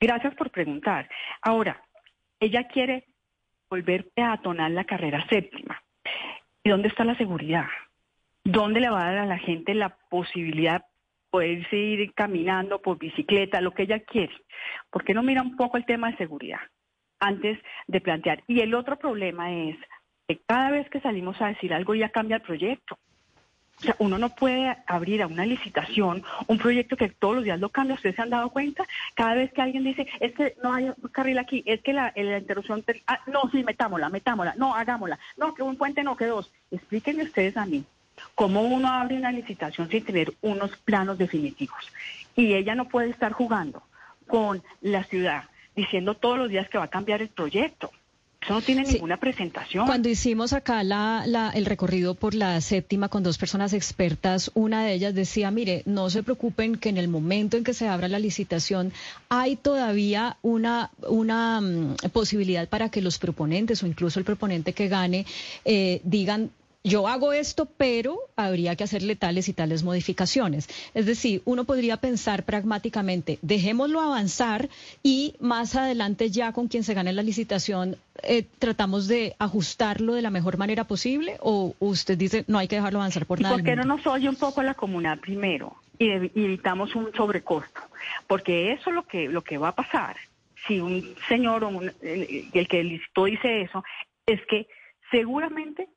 gracias 0.00 0.34
por 0.34 0.50
preguntar. 0.50 1.08
Ahora, 1.42 1.82
ella 2.40 2.68
quiere 2.68 3.04
volver 3.70 4.10
a 4.16 4.32
atonar 4.32 4.70
la 4.70 4.84
carrera 4.84 5.24
séptima. 5.28 5.82
¿Y 6.62 6.70
dónde 6.70 6.88
está 6.88 7.04
la 7.04 7.16
seguridad? 7.16 7.66
¿Dónde 8.44 8.80
le 8.80 8.90
va 8.90 9.02
a 9.02 9.12
dar 9.12 9.18
a 9.18 9.26
la 9.26 9.38
gente 9.38 9.74
la 9.74 9.96
posibilidad 10.10 10.84
poder 11.30 11.66
ir 11.72 12.14
caminando 12.14 12.80
por 12.80 12.98
bicicleta, 12.98 13.60
lo 13.60 13.72
que 13.72 13.82
ella 13.82 14.00
quiere? 14.00 14.34
¿Por 14.90 15.04
qué 15.04 15.12
no 15.14 15.22
mira 15.22 15.42
un 15.42 15.56
poco 15.56 15.76
el 15.76 15.84
tema 15.84 16.10
de 16.10 16.16
seguridad? 16.16 16.60
Antes 17.20 17.58
de 17.86 18.00
plantear. 18.00 18.42
Y 18.46 18.60
el 18.60 18.74
otro 18.74 18.96
problema 18.96 19.52
es 19.52 19.76
que 20.26 20.38
cada 20.46 20.70
vez 20.70 20.88
que 20.90 21.00
salimos 21.00 21.40
a 21.40 21.48
decir 21.48 21.72
algo 21.72 21.94
ya 21.94 22.10
cambia 22.10 22.36
el 22.36 22.42
proyecto. 22.42 22.98
O 23.78 23.80
sea, 23.80 23.96
uno 24.00 24.18
no 24.18 24.30
puede 24.30 24.76
abrir 24.86 25.22
a 25.22 25.28
una 25.28 25.46
licitación 25.46 26.24
un 26.48 26.58
proyecto 26.58 26.96
que 26.96 27.10
todos 27.10 27.36
los 27.36 27.44
días 27.44 27.60
lo 27.60 27.68
cambia. 27.68 27.94
¿Ustedes 27.94 28.16
se 28.16 28.22
han 28.22 28.30
dado 28.30 28.50
cuenta? 28.50 28.84
Cada 29.14 29.34
vez 29.34 29.52
que 29.52 29.62
alguien 29.62 29.84
dice, 29.84 30.06
es 30.18 30.34
que 30.34 30.56
no 30.62 30.74
hay 30.74 30.88
un 30.88 31.08
carril 31.12 31.38
aquí, 31.38 31.62
es 31.64 31.80
que 31.80 31.92
la, 31.92 32.12
interrupción... 32.16 32.84
Ah, 33.06 33.20
no, 33.28 33.48
sí, 33.52 33.62
metámosla, 33.62 34.08
metámosla. 34.08 34.54
No, 34.56 34.74
hagámosla. 34.74 35.18
No, 35.36 35.54
que 35.54 35.62
un 35.62 35.76
puente 35.76 36.02
no, 36.02 36.16
que 36.16 36.26
dos. 36.26 36.50
Explíquenme 36.72 37.22
ustedes 37.22 37.56
a 37.56 37.66
mí 37.66 37.84
cómo 38.34 38.62
uno 38.62 38.88
abre 38.88 39.16
una 39.16 39.30
licitación 39.30 39.88
sin 39.88 40.04
tener 40.04 40.32
unos 40.40 40.76
planos 40.78 41.16
definitivos. 41.16 41.92
Y 42.34 42.54
ella 42.54 42.74
no 42.74 42.88
puede 42.88 43.10
estar 43.10 43.32
jugando 43.32 43.84
con 44.26 44.60
la 44.80 45.04
ciudad 45.04 45.44
diciendo 45.78 46.14
todos 46.14 46.36
los 46.36 46.48
días 46.48 46.68
que 46.68 46.76
va 46.76 46.84
a 46.84 46.88
cambiar 46.88 47.22
el 47.22 47.28
proyecto. 47.28 47.90
Eso 48.42 48.54
no 48.54 48.62
tiene 48.62 48.82
ninguna 48.84 49.16
presentación. 49.16 49.86
Cuando 49.86 50.08
hicimos 50.08 50.52
acá 50.52 50.82
la, 50.84 51.52
el 51.54 51.66
recorrido 51.66 52.14
por 52.14 52.34
la 52.34 52.60
séptima 52.60 53.08
con 53.08 53.22
dos 53.22 53.36
personas 53.36 53.72
expertas, 53.72 54.50
una 54.54 54.84
de 54.84 54.92
ellas 54.94 55.14
decía, 55.14 55.50
mire, 55.50 55.82
no 55.86 56.08
se 56.08 56.22
preocupen 56.22 56.76
que 56.76 56.88
en 56.88 56.98
el 56.98 57.08
momento 57.08 57.56
en 57.56 57.64
que 57.64 57.74
se 57.74 57.88
abra 57.88 58.08
la 58.08 58.18
licitación 58.18 58.92
hay 59.28 59.56
todavía 59.56 60.36
una, 60.42 60.90
una 61.08 61.60
mm, 61.60 61.96
posibilidad 62.12 62.68
para 62.68 62.90
que 62.90 63.02
los 63.02 63.18
proponentes 63.18 63.82
o 63.82 63.86
incluso 63.86 64.18
el 64.18 64.24
proponente 64.24 64.72
que 64.72 64.88
gane 64.88 65.26
eh, 65.64 66.00
digan 66.04 66.50
yo 66.88 67.06
hago 67.06 67.32
esto, 67.32 67.66
pero 67.66 68.18
habría 68.36 68.74
que 68.76 68.84
hacerle 68.84 69.16
tales 69.16 69.48
y 69.48 69.52
tales 69.52 69.82
modificaciones. 69.82 70.68
Es 70.94 71.06
decir, 71.06 71.42
uno 71.44 71.64
podría 71.64 71.98
pensar 71.98 72.44
pragmáticamente, 72.44 73.38
dejémoslo 73.42 74.00
avanzar 74.00 74.68
y 75.02 75.34
más 75.40 75.76
adelante 75.76 76.30
ya 76.30 76.52
con 76.52 76.68
quien 76.68 76.84
se 76.84 76.94
gane 76.94 77.12
la 77.12 77.22
licitación 77.22 77.96
eh, 78.22 78.44
tratamos 78.58 79.06
de 79.06 79.36
ajustarlo 79.38 80.14
de 80.14 80.22
la 80.22 80.30
mejor 80.30 80.58
manera 80.58 80.84
posible 80.84 81.36
o 81.40 81.74
usted 81.78 82.18
dice 82.18 82.44
no 82.48 82.58
hay 82.58 82.66
que 82.66 82.76
dejarlo 82.76 82.98
avanzar 82.98 83.26
por 83.26 83.40
nada. 83.40 83.54
¿Por 83.54 83.64
qué 83.64 83.76
no 83.76 83.84
nos 83.84 84.06
oye 84.06 84.28
un 84.28 84.36
poco 84.36 84.62
la 84.62 84.74
comunidad 84.74 85.18
primero 85.20 85.76
y, 85.98 86.10
evitamos 86.10 86.96
un 86.96 87.12
sobrecosto? 87.14 87.80
Porque 88.26 88.72
eso 88.72 88.90
es 88.90 88.96
lo 88.96 89.04
que, 89.04 89.28
lo 89.28 89.42
que 89.42 89.58
va 89.58 89.68
a 89.68 89.74
pasar. 89.74 90.16
Si 90.66 90.80
un 90.80 91.14
señor 91.28 91.64
o 91.64 91.80
el 92.02 92.68
que 92.68 92.82
licitó 92.82 93.26
dice 93.26 93.62
eso, 93.62 93.84
es 94.26 94.40
que 94.46 94.66
seguramente 95.10 95.88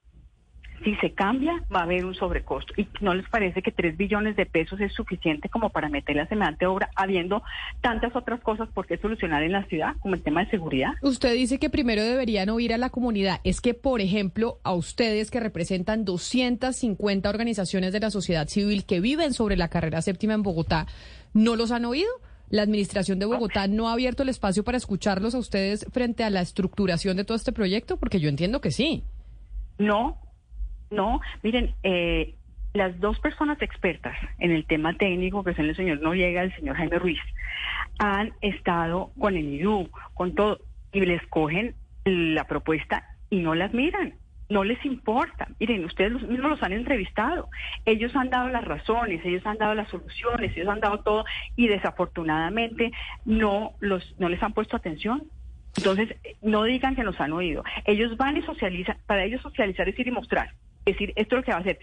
si 0.83 0.95
se 0.95 1.11
cambia, 1.11 1.63
va 1.73 1.81
a 1.81 1.83
haber 1.83 2.05
un 2.05 2.15
sobrecosto. 2.15 2.73
¿Y 2.77 2.87
no 3.01 3.13
les 3.13 3.27
parece 3.29 3.61
que 3.61 3.71
3 3.71 3.97
billones 3.97 4.35
de 4.35 4.45
pesos 4.45 4.79
es 4.81 4.93
suficiente 4.93 5.49
como 5.49 5.69
para 5.69 5.89
meter 5.89 6.19
a 6.19 6.27
semejante 6.27 6.65
obra, 6.65 6.89
habiendo 6.95 7.43
tantas 7.81 8.15
otras 8.15 8.41
cosas 8.41 8.69
por 8.69 8.87
qué 8.87 8.97
solucionar 8.97 9.43
en 9.43 9.51
la 9.51 9.65
ciudad, 9.65 9.95
como 9.99 10.15
el 10.15 10.23
tema 10.23 10.43
de 10.43 10.51
seguridad? 10.51 10.91
Usted 11.01 11.33
dice 11.33 11.59
que 11.59 11.69
primero 11.69 12.03
deberían 12.03 12.49
oír 12.49 12.73
a 12.73 12.77
la 12.77 12.89
comunidad. 12.89 13.39
Es 13.43 13.61
que, 13.61 13.73
por 13.73 14.01
ejemplo, 14.01 14.59
a 14.63 14.73
ustedes 14.73 15.31
que 15.31 15.39
representan 15.39 16.05
250 16.05 17.29
organizaciones 17.29 17.93
de 17.93 17.99
la 17.99 18.11
sociedad 18.11 18.47
civil 18.47 18.85
que 18.85 18.99
viven 18.99 19.33
sobre 19.33 19.57
la 19.57 19.69
carrera 19.69 20.01
séptima 20.01 20.33
en 20.33 20.43
Bogotá, 20.43 20.87
¿no 21.33 21.55
los 21.55 21.71
han 21.71 21.85
oído? 21.85 22.09
¿La 22.49 22.63
administración 22.63 23.17
de 23.17 23.25
Bogotá 23.25 23.67
no 23.67 23.87
ha 23.87 23.93
abierto 23.93 24.23
el 24.23 24.29
espacio 24.29 24.65
para 24.65 24.77
escucharlos 24.77 25.35
a 25.35 25.37
ustedes 25.37 25.85
frente 25.91 26.25
a 26.25 26.29
la 26.29 26.41
estructuración 26.41 27.15
de 27.15 27.23
todo 27.23 27.37
este 27.37 27.53
proyecto? 27.53 27.95
Porque 27.95 28.19
yo 28.19 28.27
entiendo 28.27 28.59
que 28.59 28.71
sí. 28.71 29.05
No, 29.77 30.20
no, 30.91 31.21
miren, 31.41 31.73
eh, 31.83 32.35
las 32.73 32.99
dos 32.99 33.19
personas 33.19 33.61
expertas 33.61 34.15
en 34.39 34.51
el 34.51 34.65
tema 34.65 34.93
técnico, 34.93 35.43
que 35.43 35.53
son 35.53 35.65
el 35.65 35.75
señor 35.75 36.01
Noriega 36.01 36.43
y 36.43 36.47
el 36.47 36.55
señor 36.55 36.77
Jaime 36.77 36.99
Ruiz, 36.99 37.19
han 37.99 38.33
estado 38.41 39.11
con 39.19 39.35
el 39.35 39.45
IDU, 39.45 39.89
con 40.13 40.35
todo, 40.35 40.59
y 40.91 41.01
les 41.01 41.25
cogen 41.27 41.75
la 42.05 42.45
propuesta 42.45 43.05
y 43.29 43.39
no 43.39 43.55
las 43.55 43.73
miran. 43.73 44.15
No 44.49 44.65
les 44.65 44.83
importa. 44.83 45.47
Miren, 45.59 45.85
ustedes 45.85 46.11
mismos 46.23 46.51
los 46.51 46.63
han 46.63 46.73
entrevistado. 46.73 47.47
Ellos 47.85 48.13
han 48.17 48.29
dado 48.29 48.49
las 48.49 48.65
razones, 48.65 49.23
ellos 49.23 49.45
han 49.45 49.57
dado 49.57 49.75
las 49.75 49.87
soluciones, 49.87 50.51
ellos 50.55 50.67
han 50.67 50.81
dado 50.81 50.99
todo 50.99 51.25
y 51.55 51.67
desafortunadamente 51.67 52.91
no 53.23 53.75
los 53.79 54.13
no 54.19 54.27
les 54.27 54.43
han 54.43 54.51
puesto 54.51 54.75
atención. 54.75 55.23
Entonces, 55.77 56.17
no 56.41 56.63
digan 56.65 56.97
que 56.97 57.03
nos 57.03 57.17
han 57.21 57.31
oído. 57.31 57.63
Ellos 57.85 58.17
van 58.17 58.35
y 58.35 58.41
socializan, 58.41 58.97
para 59.05 59.23
ellos 59.23 59.41
socializar 59.41 59.87
es 59.87 59.97
ir 59.97 60.07
y 60.07 60.11
mostrar 60.11 60.53
decir, 60.85 61.13
esto 61.15 61.35
es 61.35 61.39
lo 61.39 61.43
que 61.43 61.51
va 61.51 61.57
a 61.57 61.61
hacer, 61.61 61.79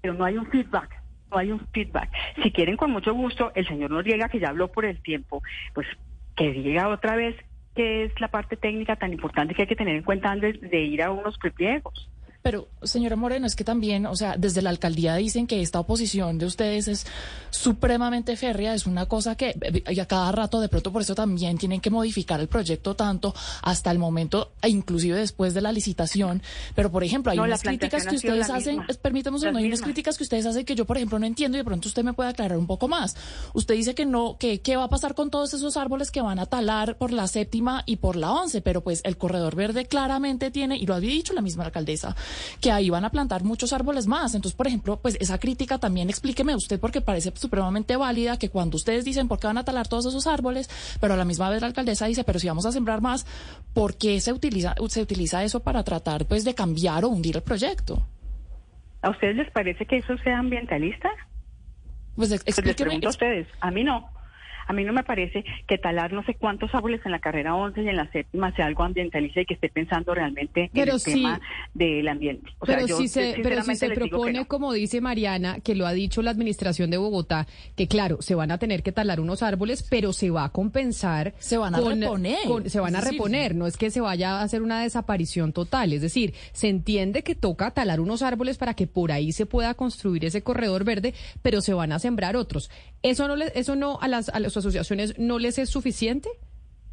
pero 0.00 0.14
no 0.14 0.24
hay 0.24 0.36
un 0.36 0.46
feedback, 0.46 1.02
no 1.30 1.38
hay 1.38 1.52
un 1.52 1.60
feedback. 1.72 2.10
Si 2.42 2.50
quieren, 2.50 2.76
con 2.76 2.90
mucho 2.90 3.14
gusto, 3.14 3.52
el 3.54 3.66
señor 3.66 3.90
Noriega, 3.90 4.28
que 4.28 4.40
ya 4.40 4.48
habló 4.48 4.68
por 4.68 4.84
el 4.84 5.00
tiempo, 5.02 5.42
pues 5.74 5.86
que 6.36 6.52
diga 6.52 6.88
otra 6.88 7.16
vez 7.16 7.36
qué 7.74 8.04
es 8.04 8.20
la 8.20 8.28
parte 8.28 8.56
técnica 8.56 8.96
tan 8.96 9.12
importante 9.12 9.54
que 9.54 9.62
hay 9.62 9.68
que 9.68 9.76
tener 9.76 9.96
en 9.96 10.02
cuenta 10.02 10.30
antes 10.30 10.60
de 10.60 10.80
ir 10.80 11.02
a 11.02 11.10
unos 11.10 11.38
prepliegos. 11.38 12.10
Pero, 12.42 12.68
señora 12.82 13.16
Moreno, 13.16 13.46
es 13.46 13.54
que 13.54 13.64
también, 13.64 14.06
o 14.06 14.16
sea, 14.16 14.36
desde 14.36 14.62
la 14.62 14.70
alcaldía 14.70 15.14
dicen 15.16 15.46
que 15.46 15.62
esta 15.62 15.78
oposición 15.78 16.38
de 16.38 16.46
ustedes 16.46 16.88
es 16.88 17.06
supremamente 17.50 18.36
férrea, 18.36 18.74
es 18.74 18.86
una 18.86 19.06
cosa 19.06 19.36
que 19.36 19.54
y 19.88 20.00
a 20.00 20.06
cada 20.06 20.32
rato, 20.32 20.60
de 20.60 20.68
pronto 20.68 20.92
por 20.92 21.02
eso 21.02 21.14
también 21.14 21.58
tienen 21.58 21.80
que 21.80 21.90
modificar 21.90 22.40
el 22.40 22.48
proyecto 22.48 22.96
tanto 22.96 23.34
hasta 23.62 23.90
el 23.90 23.98
momento, 23.98 24.52
e 24.60 24.68
inclusive 24.68 25.16
después 25.18 25.54
de 25.54 25.60
la 25.60 25.72
licitación. 25.72 26.42
Pero, 26.74 26.90
por 26.90 27.04
ejemplo, 27.04 27.30
hay 27.32 27.38
unas 27.38 27.62
críticas 27.62 28.06
que 28.06 28.16
ustedes 28.16 28.50
hacen, 28.50 28.82
permítame 29.00 29.38
un 29.38 29.56
hay 29.56 29.66
unas 29.66 29.82
críticas 29.82 30.16
que 30.16 30.24
ustedes 30.24 30.46
hacen 30.46 30.64
que 30.64 30.74
yo, 30.74 30.84
por 30.84 30.96
ejemplo, 30.96 31.18
no 31.18 31.26
entiendo 31.26 31.56
y 31.56 31.60
de 31.60 31.64
pronto 31.64 31.88
usted 31.88 32.02
me 32.02 32.12
puede 32.12 32.30
aclarar 32.30 32.58
un 32.58 32.66
poco 32.66 32.88
más. 32.88 33.16
Usted 33.54 33.74
dice 33.74 33.94
que 33.94 34.06
no, 34.06 34.36
que 34.38 34.60
qué 34.60 34.76
va 34.76 34.84
a 34.84 34.88
pasar 34.88 35.14
con 35.14 35.30
todos 35.30 35.54
esos 35.54 35.76
árboles 35.76 36.10
que 36.10 36.22
van 36.22 36.38
a 36.38 36.46
talar 36.46 36.96
por 36.96 37.12
la 37.12 37.26
séptima 37.28 37.82
y 37.86 37.96
por 37.96 38.16
la 38.16 38.32
once, 38.32 38.60
pero 38.62 38.82
pues 38.82 39.00
el 39.04 39.16
corredor 39.16 39.54
verde 39.54 39.86
claramente 39.86 40.50
tiene, 40.50 40.76
y 40.76 40.86
lo 40.86 40.94
había 40.94 41.10
dicho 41.10 41.32
la 41.34 41.42
misma 41.42 41.64
alcaldesa, 41.64 42.16
que 42.60 42.70
ahí 42.70 42.90
van 42.90 43.04
a 43.04 43.10
plantar 43.10 43.44
muchos 43.44 43.72
árboles 43.72 44.06
más. 44.06 44.34
Entonces, 44.34 44.56
por 44.56 44.66
ejemplo, 44.66 44.98
pues 45.00 45.16
esa 45.20 45.38
crítica 45.38 45.78
también 45.78 46.08
explíqueme 46.10 46.54
usted 46.54 46.80
porque 46.80 47.00
parece 47.00 47.32
supremamente 47.34 47.96
válida 47.96 48.38
que 48.38 48.48
cuando 48.48 48.76
ustedes 48.76 49.04
dicen 49.04 49.28
por 49.28 49.38
qué 49.38 49.46
van 49.46 49.58
a 49.58 49.64
talar 49.64 49.88
todos 49.88 50.06
esos 50.06 50.26
árboles, 50.26 50.68
pero 51.00 51.14
a 51.14 51.16
la 51.16 51.24
misma 51.24 51.50
vez 51.50 51.60
la 51.60 51.66
alcaldesa 51.66 52.06
dice, 52.06 52.24
pero 52.24 52.38
si 52.38 52.48
vamos 52.48 52.66
a 52.66 52.72
sembrar 52.72 53.00
más, 53.00 53.26
¿por 53.74 53.96
qué 53.96 54.20
se 54.20 54.32
utiliza, 54.32 54.74
se 54.88 55.02
utiliza 55.02 55.44
eso 55.44 55.60
para 55.60 55.82
tratar 55.82 56.26
pues 56.26 56.44
de 56.44 56.54
cambiar 56.54 57.04
o 57.04 57.08
hundir 57.08 57.36
el 57.36 57.42
proyecto? 57.42 58.02
¿A 59.02 59.10
ustedes 59.10 59.36
les 59.36 59.50
parece 59.50 59.84
que 59.84 59.96
eso 59.96 60.16
sea 60.18 60.38
ambientalista? 60.38 61.10
Pues, 62.14 62.28
pues 62.28 62.42
explíqueme. 62.46 63.00
a 63.04 63.08
ustedes, 63.08 63.48
a 63.60 63.70
mí 63.70 63.84
no. 63.84 64.08
A 64.66 64.72
mí 64.72 64.84
no 64.84 64.92
me 64.92 65.02
parece 65.02 65.44
que 65.66 65.78
talar 65.78 66.12
no 66.12 66.22
sé 66.24 66.34
cuántos 66.34 66.74
árboles 66.74 67.00
en 67.04 67.12
la 67.12 67.18
carrera 67.18 67.54
11 67.54 67.82
y 67.82 67.88
en 67.88 67.96
la 67.96 68.10
séptima 68.10 68.54
sea 68.54 68.66
algo 68.66 68.82
ambientalista 68.82 69.40
y 69.40 69.46
que 69.46 69.54
esté 69.54 69.68
pensando 69.68 70.14
realmente 70.14 70.70
en 70.72 70.88
el 70.88 71.02
tema 71.02 71.40
del 71.74 72.08
ambiente. 72.08 72.50
pero, 72.64 72.86
si 72.86 73.08
se, 73.08 73.40
pero 73.42 73.62
si 73.62 73.76
se 73.76 73.90
propone, 73.90 74.46
como 74.46 74.72
dice 74.72 75.00
Mariana, 75.00 75.60
que 75.60 75.74
lo 75.74 75.86
ha 75.86 75.92
dicho 75.92 76.22
la 76.22 76.30
administración 76.30 76.90
de 76.90 76.96
Bogotá, 76.96 77.46
que 77.76 77.88
claro, 77.88 78.20
se 78.20 78.34
van 78.34 78.50
a 78.50 78.58
tener 78.58 78.82
que 78.82 78.92
talar 78.92 79.20
unos 79.20 79.42
árboles, 79.42 79.86
pero 79.88 80.12
se 80.12 80.30
va 80.30 80.44
a 80.44 80.48
compensar. 80.50 81.34
Se 81.38 81.56
van 81.56 81.74
a 81.74 81.80
reponer. 81.80 82.38
se 82.66 82.80
van 82.80 82.96
a 82.96 83.00
reponer, 83.00 83.54
no 83.54 83.66
es 83.66 83.76
que 83.76 83.90
se 83.90 84.00
vaya 84.00 84.38
a 84.38 84.42
hacer 84.42 84.62
una 84.62 84.82
desaparición 84.82 85.52
total. 85.52 85.92
Es 85.92 86.02
decir, 86.02 86.34
se 86.52 86.68
entiende 86.68 87.22
que 87.22 87.34
toca 87.34 87.70
talar 87.70 88.00
unos 88.00 88.22
árboles 88.22 88.58
para 88.58 88.74
que 88.74 88.86
por 88.86 89.12
ahí 89.12 89.32
se 89.32 89.46
pueda 89.46 89.74
construir 89.74 90.24
ese 90.24 90.42
corredor 90.42 90.84
verde, 90.84 91.14
pero 91.42 91.60
se 91.60 91.74
van 91.74 91.92
a 91.92 91.98
sembrar 91.98 92.36
otros. 92.36 92.70
Eso 93.02 93.26
no, 93.26 93.36
le, 93.36 93.52
eso 93.54 93.74
no 93.76 93.98
a 94.00 94.08
las, 94.08 94.28
a 94.28 94.38
las 94.38 94.56
asociaciones 94.56 95.18
no 95.18 95.38
les 95.38 95.58
es 95.58 95.68
suficiente? 95.68 96.28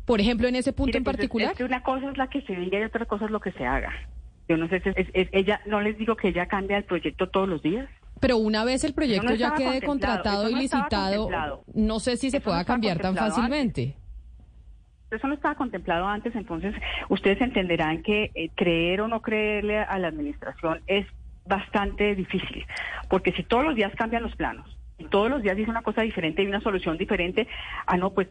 Por 0.06 0.20
ejemplo, 0.20 0.48
en 0.48 0.56
ese 0.56 0.74
punto 0.74 0.98
en 0.98 1.04
pues, 1.04 1.18
particular. 1.18 1.54
una 1.60 1.84
cosa 1.84 2.10
es 2.10 2.18
la 2.18 2.28
que 2.28 2.42
se 2.42 2.56
diga 2.56 2.80
y 2.80 2.84
otra 2.84 3.06
cosa 3.06 3.25
es 3.25 3.32
lo 3.32 3.39
que 3.39 3.51
se 3.51 3.66
haga. 3.66 3.94
Yo 4.48 4.58
no 4.58 4.68
sé 4.68 4.82
si 4.82 4.89
es, 4.96 5.30
ella, 5.32 5.62
no 5.68 5.82
les 5.82 5.98
digo 6.00 6.16
que 6.16 6.30
ella 6.30 6.48
cambia 6.48 6.78
el 6.78 6.84
proyecto 6.84 7.30
todos 7.30 7.48
los 7.48 7.62
días. 7.62 7.88
Pero 8.20 8.38
una 8.38 8.66
vez 8.66 8.84
el 8.84 8.96
proyecto 8.96 9.36
ya 9.36 9.54
quede 9.54 9.84
contratado 9.84 10.50
y 10.50 10.56
licitado, 10.56 11.63
no 11.75 12.00
sé 12.00 12.18
si 12.18 12.32
se 12.32 12.42
pueda 12.42 12.66
cambiar 12.66 12.98
tan 13.00 13.16
fácilmente. 13.16 13.96
Eso 15.12 15.28
no 15.28 15.36
estaba 15.36 15.56
contemplado 15.56 16.08
antes, 16.08 16.36
entonces 16.36 16.74
ustedes 17.10 17.42
entenderán 17.42 18.01
que 18.01 18.32
eh, 18.34 18.50
creer 18.56 19.01
o 19.01 19.08
no 19.08 19.22
creerle 19.22 19.80
a 19.80 19.98
la 19.98 20.08
administración 20.08 20.82
es 20.88 21.06
bastante 21.46 22.16
difícil, 22.16 22.66
porque 23.10 23.32
si 23.32 23.44
todos 23.44 23.63
los 23.63 23.75
días 23.75 23.92
cambian 23.96 24.22
los 24.22 24.36
planos, 24.36 24.78
todos 25.06 25.29
los 25.29 25.41
días 25.41 25.58
dice 25.58 25.70
una 25.70 25.82
cosa 25.82 26.01
diferente 26.01 26.44
y 26.44 26.48
una 26.48 26.62
solución 26.62 26.98
diferente, 26.98 27.48
ah, 27.86 27.98
no, 27.98 28.12
pues 28.12 28.27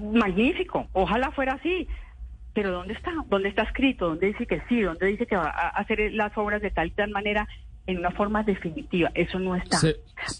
magnífico, 0.00 0.86
ojalá 0.92 1.30
fuera 1.32 1.54
así. 1.54 1.88
Pero 2.54 2.70
¿dónde 2.70 2.92
está? 2.92 3.12
¿Dónde 3.28 3.48
está 3.48 3.62
escrito? 3.62 4.08
¿Dónde 4.08 4.26
dice 4.26 4.46
que 4.46 4.60
sí? 4.68 4.82
¿Dónde 4.82 5.06
dice 5.06 5.26
que 5.26 5.36
va 5.36 5.48
a 5.48 5.68
hacer 5.68 6.12
las 6.12 6.36
obras 6.36 6.60
de 6.60 6.70
tal 6.70 6.88
y 6.88 6.90
tal 6.90 7.10
manera 7.10 7.48
en 7.86 7.98
una 7.98 8.10
forma 8.10 8.42
definitiva? 8.42 9.10
Eso 9.14 9.38
no 9.38 9.56
está. 9.56 9.78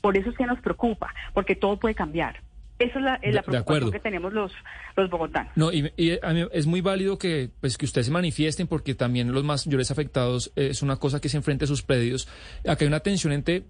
Por 0.02 0.16
eso 0.18 0.30
es 0.30 0.36
que 0.36 0.44
nos 0.44 0.60
preocupa, 0.60 1.14
porque 1.32 1.56
todo 1.56 1.78
puede 1.78 1.94
cambiar. 1.94 2.40
Esa 2.78 2.98
es 2.98 3.04
la, 3.04 3.14
es 3.22 3.34
la 3.34 3.42
preocupación 3.42 3.92
que 3.92 4.00
tenemos 4.00 4.32
los, 4.32 4.52
los 4.96 5.08
bogotanos. 5.08 5.52
No, 5.56 5.72
y, 5.72 5.92
es 5.96 6.66
muy 6.66 6.80
válido 6.80 7.16
que, 7.16 7.50
pues, 7.60 7.78
que 7.78 7.84
ustedes 7.84 8.06
se 8.08 8.12
manifiesten 8.12 8.66
porque 8.66 8.94
también 8.94 9.32
los 9.32 9.44
más 9.44 9.66
mayores 9.66 9.90
afectados 9.90 10.52
eh, 10.56 10.68
es 10.70 10.82
una 10.82 10.96
cosa 10.96 11.20
que 11.20 11.28
se 11.28 11.36
enfrenta 11.36 11.64
a 11.64 11.68
sus 11.68 11.82
predios. 11.82 12.28
Acá 12.66 12.78
hay 12.80 12.88
una 12.88 13.00
tensión 13.00 13.32
entre 13.32 13.64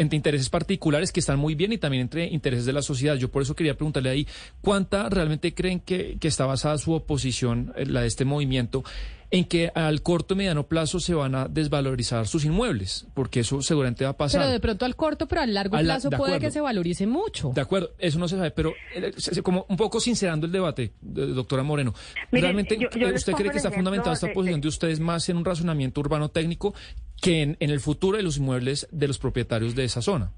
entre 0.00 0.16
intereses 0.16 0.48
particulares 0.48 1.12
que 1.12 1.20
están 1.20 1.38
muy 1.38 1.54
bien 1.54 1.72
y 1.72 1.78
también 1.78 2.00
entre 2.02 2.26
intereses 2.26 2.64
de 2.64 2.72
la 2.72 2.80
sociedad. 2.80 3.16
Yo 3.16 3.30
por 3.30 3.42
eso 3.42 3.54
quería 3.54 3.74
preguntarle 3.74 4.08
ahí, 4.08 4.26
¿cuánta 4.62 5.08
realmente 5.10 5.52
creen 5.52 5.80
que, 5.80 6.16
está 6.22 6.46
basada 6.46 6.78
su 6.78 6.92
oposición, 6.92 7.74
eh, 7.76 7.84
la 7.84 8.00
de 8.00 8.06
este 8.06 8.24
movimiento, 8.24 8.82
en 9.30 9.44
que 9.44 9.70
al 9.74 10.02
corto 10.02 10.34
y 10.34 10.38
mediano 10.38 10.66
plazo 10.66 10.98
se 10.98 11.14
van 11.14 11.34
a 11.34 11.46
desvalorizar 11.46 12.26
sus 12.26 12.44
inmuebles? 12.44 13.06
Porque 13.14 13.40
eso 13.40 13.62
seguramente 13.62 14.04
va 14.04 14.10
a 14.10 14.16
pasar. 14.16 14.40
Pero 14.40 14.52
de 14.52 14.60
pronto 14.60 14.84
al 14.84 14.96
corto, 14.96 15.26
pero 15.26 15.42
al 15.42 15.54
largo 15.54 15.78
plazo 15.78 16.10
puede 16.10 16.40
que 16.40 16.50
se 16.50 16.60
valorice 16.60 17.06
mucho. 17.06 17.52
De 17.54 17.60
acuerdo, 17.60 17.90
eso 17.98 18.18
no 18.18 18.28
se 18.28 18.36
sabe, 18.36 18.50
pero 18.50 18.72
eh, 18.94 19.12
como 19.42 19.66
un 19.68 19.76
poco 19.76 20.00
sincerando 20.00 20.46
el 20.46 20.52
debate, 20.52 20.92
doctora 21.00 21.62
Moreno, 21.62 21.94
¿realmente 22.32 22.76
usted 23.14 23.32
cree 23.34 23.50
que 23.50 23.58
está 23.58 23.70
fundamentada 23.70 24.14
esta 24.14 24.32
posición 24.32 24.60
de 24.60 24.68
ustedes 24.68 25.00
más 25.00 25.28
en 25.28 25.36
un 25.36 25.44
razonamiento 25.44 26.00
urbano 26.00 26.30
técnico 26.30 26.74
que 27.20 27.42
en, 27.42 27.56
el 27.60 27.80
futuro 27.80 28.16
de 28.16 28.22
los 28.22 28.38
inmuebles 28.38 28.88
de 28.90 29.06
los 29.06 29.18
propietarios 29.18 29.74
de 29.74 29.84
esa 29.84 30.02
zona. 30.02 30.32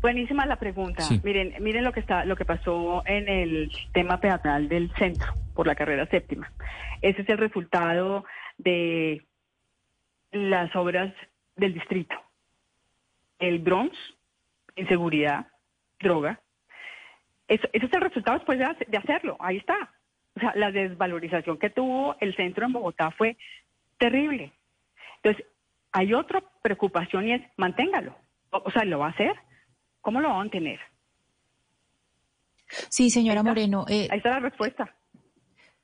Buenísima 0.00 0.46
la 0.46 0.56
pregunta. 0.56 1.06
Miren, 1.22 1.54
miren 1.60 1.84
lo 1.84 1.92
que 1.92 2.00
está, 2.00 2.24
lo 2.24 2.34
que 2.34 2.44
pasó 2.44 3.02
en 3.06 3.28
el 3.28 3.70
tema 3.92 4.18
peatonal 4.18 4.68
del 4.68 4.90
centro 4.94 5.32
por 5.54 5.66
la 5.66 5.74
carrera 5.74 6.06
séptima. 6.06 6.52
Ese 7.00 7.22
es 7.22 7.28
el 7.28 7.38
resultado 7.38 8.24
de 8.58 9.26
las 10.30 10.74
obras 10.76 11.12
del 11.56 11.74
distrito. 11.74 12.14
El 13.38 13.58
Bronx, 13.58 13.96
inseguridad, 14.76 15.46
droga. 16.00 16.40
Eso, 17.48 17.68
ese 17.72 17.86
es 17.86 17.92
el 17.92 18.00
resultado 18.00 18.38
después 18.38 18.58
de, 18.58 18.66
de 18.86 18.98
hacerlo. 18.98 19.36
Ahí 19.40 19.58
está. 19.58 19.92
O 20.36 20.40
sea, 20.40 20.52
la 20.54 20.70
desvalorización 20.70 21.58
que 21.58 21.70
tuvo 21.70 22.16
el 22.20 22.34
centro 22.36 22.64
en 22.64 22.72
Bogotá 22.72 23.10
fue 23.10 23.36
terrible. 23.98 24.52
Entonces, 25.22 25.46
hay 25.92 26.14
otra 26.14 26.42
preocupación 26.62 27.28
y 27.28 27.34
es 27.34 27.42
manténgalo. 27.56 28.16
O, 28.50 28.70
sea, 28.70 28.84
¿lo 28.84 28.98
va 28.98 29.06
a 29.06 29.10
hacer? 29.10 29.34
¿Cómo 30.00 30.20
lo 30.20 30.30
van 30.30 30.48
a 30.48 30.50
tener? 30.50 30.80
Sí, 32.66 33.10
señora 33.10 33.42
Moreno. 33.42 33.84
Eh, 33.88 34.08
ahí 34.10 34.18
está 34.18 34.30
la 34.30 34.40
respuesta. 34.40 34.94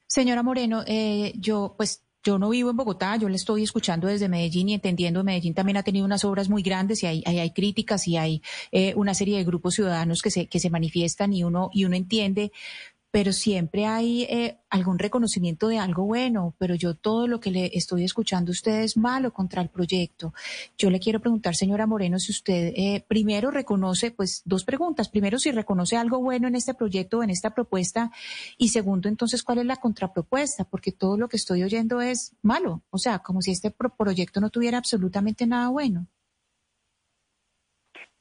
Señora 0.08 0.42
Moreno, 0.42 0.82
eh, 0.86 1.34
yo 1.36 1.74
pues 1.76 2.02
yo 2.24 2.38
no 2.38 2.48
vivo 2.48 2.70
en 2.70 2.76
Bogotá, 2.76 3.16
yo 3.16 3.28
le 3.28 3.36
estoy 3.36 3.62
escuchando 3.62 4.08
desde 4.08 4.28
Medellín 4.28 4.70
y 4.70 4.74
entendiendo, 4.74 5.22
Medellín 5.22 5.54
también 5.54 5.76
ha 5.76 5.82
tenido 5.82 6.04
unas 6.04 6.24
obras 6.24 6.48
muy 6.48 6.62
grandes 6.62 7.02
y 7.02 7.06
hay, 7.06 7.22
hay, 7.24 7.50
críticas 7.52 8.08
y 8.08 8.16
hay 8.16 8.42
eh, 8.72 8.94
una 8.96 9.14
serie 9.14 9.36
de 9.36 9.44
grupos 9.44 9.74
ciudadanos 9.74 10.20
que 10.20 10.30
se, 10.30 10.46
que 10.46 10.60
se 10.60 10.70
manifiestan 10.70 11.32
y 11.32 11.44
uno, 11.44 11.70
y 11.72 11.84
uno 11.84 11.94
entiende 11.94 12.52
pero 13.10 13.32
siempre 13.32 13.86
hay 13.86 14.24
eh, 14.24 14.58
algún 14.68 14.98
reconocimiento 14.98 15.68
de 15.68 15.78
algo 15.78 16.04
bueno, 16.04 16.54
pero 16.58 16.74
yo 16.74 16.94
todo 16.94 17.26
lo 17.26 17.40
que 17.40 17.50
le 17.50 17.70
estoy 17.72 18.04
escuchando 18.04 18.50
a 18.50 18.52
usted 18.52 18.82
es 18.82 18.96
malo 18.96 19.32
contra 19.32 19.62
el 19.62 19.70
proyecto. 19.70 20.34
Yo 20.76 20.90
le 20.90 21.00
quiero 21.00 21.20
preguntar, 21.20 21.54
señora 21.54 21.86
Moreno, 21.86 22.18
si 22.18 22.32
usted 22.32 22.72
eh, 22.76 23.04
primero 23.08 23.50
reconoce, 23.50 24.10
pues 24.10 24.42
dos 24.44 24.64
preguntas. 24.64 25.08
Primero, 25.08 25.38
si 25.38 25.50
reconoce 25.50 25.96
algo 25.96 26.20
bueno 26.20 26.48
en 26.48 26.54
este 26.54 26.74
proyecto, 26.74 27.22
en 27.22 27.30
esta 27.30 27.54
propuesta, 27.54 28.10
y 28.58 28.68
segundo, 28.68 29.08
entonces, 29.08 29.42
¿cuál 29.42 29.58
es 29.58 29.66
la 29.66 29.76
contrapropuesta? 29.76 30.64
Porque 30.64 30.92
todo 30.92 31.16
lo 31.16 31.28
que 31.28 31.38
estoy 31.38 31.62
oyendo 31.62 32.02
es 32.02 32.36
malo, 32.42 32.82
o 32.90 32.98
sea, 32.98 33.20
como 33.20 33.40
si 33.40 33.52
este 33.52 33.70
proyecto 33.70 34.40
no 34.40 34.50
tuviera 34.50 34.78
absolutamente 34.78 35.46
nada 35.46 35.68
bueno. 35.68 36.06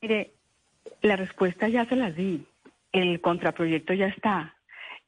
Mire, 0.01 0.33
la 1.01 1.17
respuesta 1.17 1.67
ya 1.67 1.85
se 1.89 1.95
la 1.95 2.11
di. 2.11 2.45
El 2.93 3.19
contraproyecto 3.19 3.93
ya 3.93 4.07
está 4.07 4.56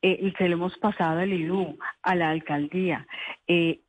eh, 0.02 0.34
se 0.38 0.48
lo 0.48 0.56
hemos 0.56 0.78
pasado 0.78 1.20
al 1.20 1.34
IDU, 1.34 1.78
a 2.02 2.16
la 2.16 2.30
alcaldía. 2.30 3.06
Eh, 3.48 3.82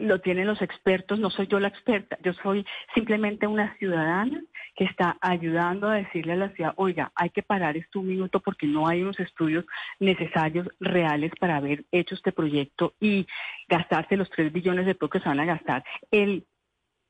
lo 0.00 0.20
tienen 0.20 0.46
los 0.46 0.60
expertos, 0.60 1.18
no 1.18 1.30
soy 1.30 1.46
yo 1.46 1.58
la 1.58 1.68
experta, 1.68 2.18
yo 2.22 2.34
soy 2.34 2.64
simplemente 2.94 3.46
una 3.46 3.74
ciudadana 3.78 4.42
que 4.76 4.84
está 4.84 5.16
ayudando 5.20 5.88
a 5.88 5.94
decirle 5.94 6.34
a 6.34 6.36
la 6.36 6.50
ciudad, 6.50 6.74
oiga, 6.76 7.10
hay 7.14 7.30
que 7.30 7.42
parar 7.42 7.76
esto 7.76 8.00
un 8.00 8.08
minuto 8.08 8.40
porque 8.40 8.66
no 8.66 8.86
hay 8.86 9.02
unos 9.02 9.18
estudios 9.18 9.64
necesarios, 9.98 10.68
reales 10.78 11.32
para 11.40 11.56
haber 11.56 11.84
hecho 11.90 12.14
este 12.14 12.32
proyecto 12.32 12.94
y 13.00 13.26
gastarse 13.66 14.16
los 14.16 14.28
3 14.30 14.52
billones 14.52 14.84
de 14.84 14.94
pesos 14.94 15.10
que 15.10 15.20
se 15.20 15.28
van 15.28 15.40
a 15.40 15.46
gastar. 15.46 15.84
El 16.10 16.46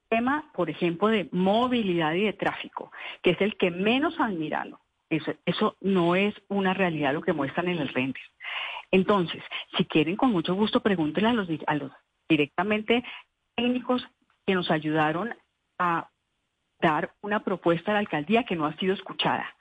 tema, 0.09 0.51
por 0.55 0.71
ejemplo, 0.71 1.09
de 1.09 1.29
movilidad 1.33 2.15
y 2.15 2.25
de 2.25 2.33
tráfico, 2.33 2.93
que 3.23 3.31
es 3.31 3.41
el 3.41 3.57
que 3.57 3.71
menos 3.71 4.19
han 4.21 4.39
eso, 5.11 5.35
eso 5.45 5.77
no 5.81 6.15
es 6.17 6.35
una 6.49 6.75
realidad 6.75 7.15
lo 7.15 7.23
que 7.23 7.33
muestran 7.33 7.69
en 7.69 7.79
el 7.79 7.89
render. 7.89 8.23
Entonces, 8.91 9.43
si 9.77 9.85
quieren, 9.85 10.17
con 10.17 10.33
mucho 10.33 10.55
gusto, 10.55 10.81
pregúntenle 10.81 11.31
a 11.31 11.33
los, 11.33 11.49
a 11.67 11.75
los 11.75 11.93
directamente 12.29 13.05
técnicos 13.55 14.07
que 14.47 14.55
nos 14.55 14.71
ayudaron 14.71 15.35
a 15.79 16.09
dar 16.81 17.13
una 17.23 17.45
propuesta 17.45 17.91
a 17.91 17.95
la 17.95 18.01
alcaldía 18.01 18.45
que 18.45 18.57
no 18.57 18.67
ha 18.67 18.77
sido 18.77 18.95
escuchada. 18.95 19.55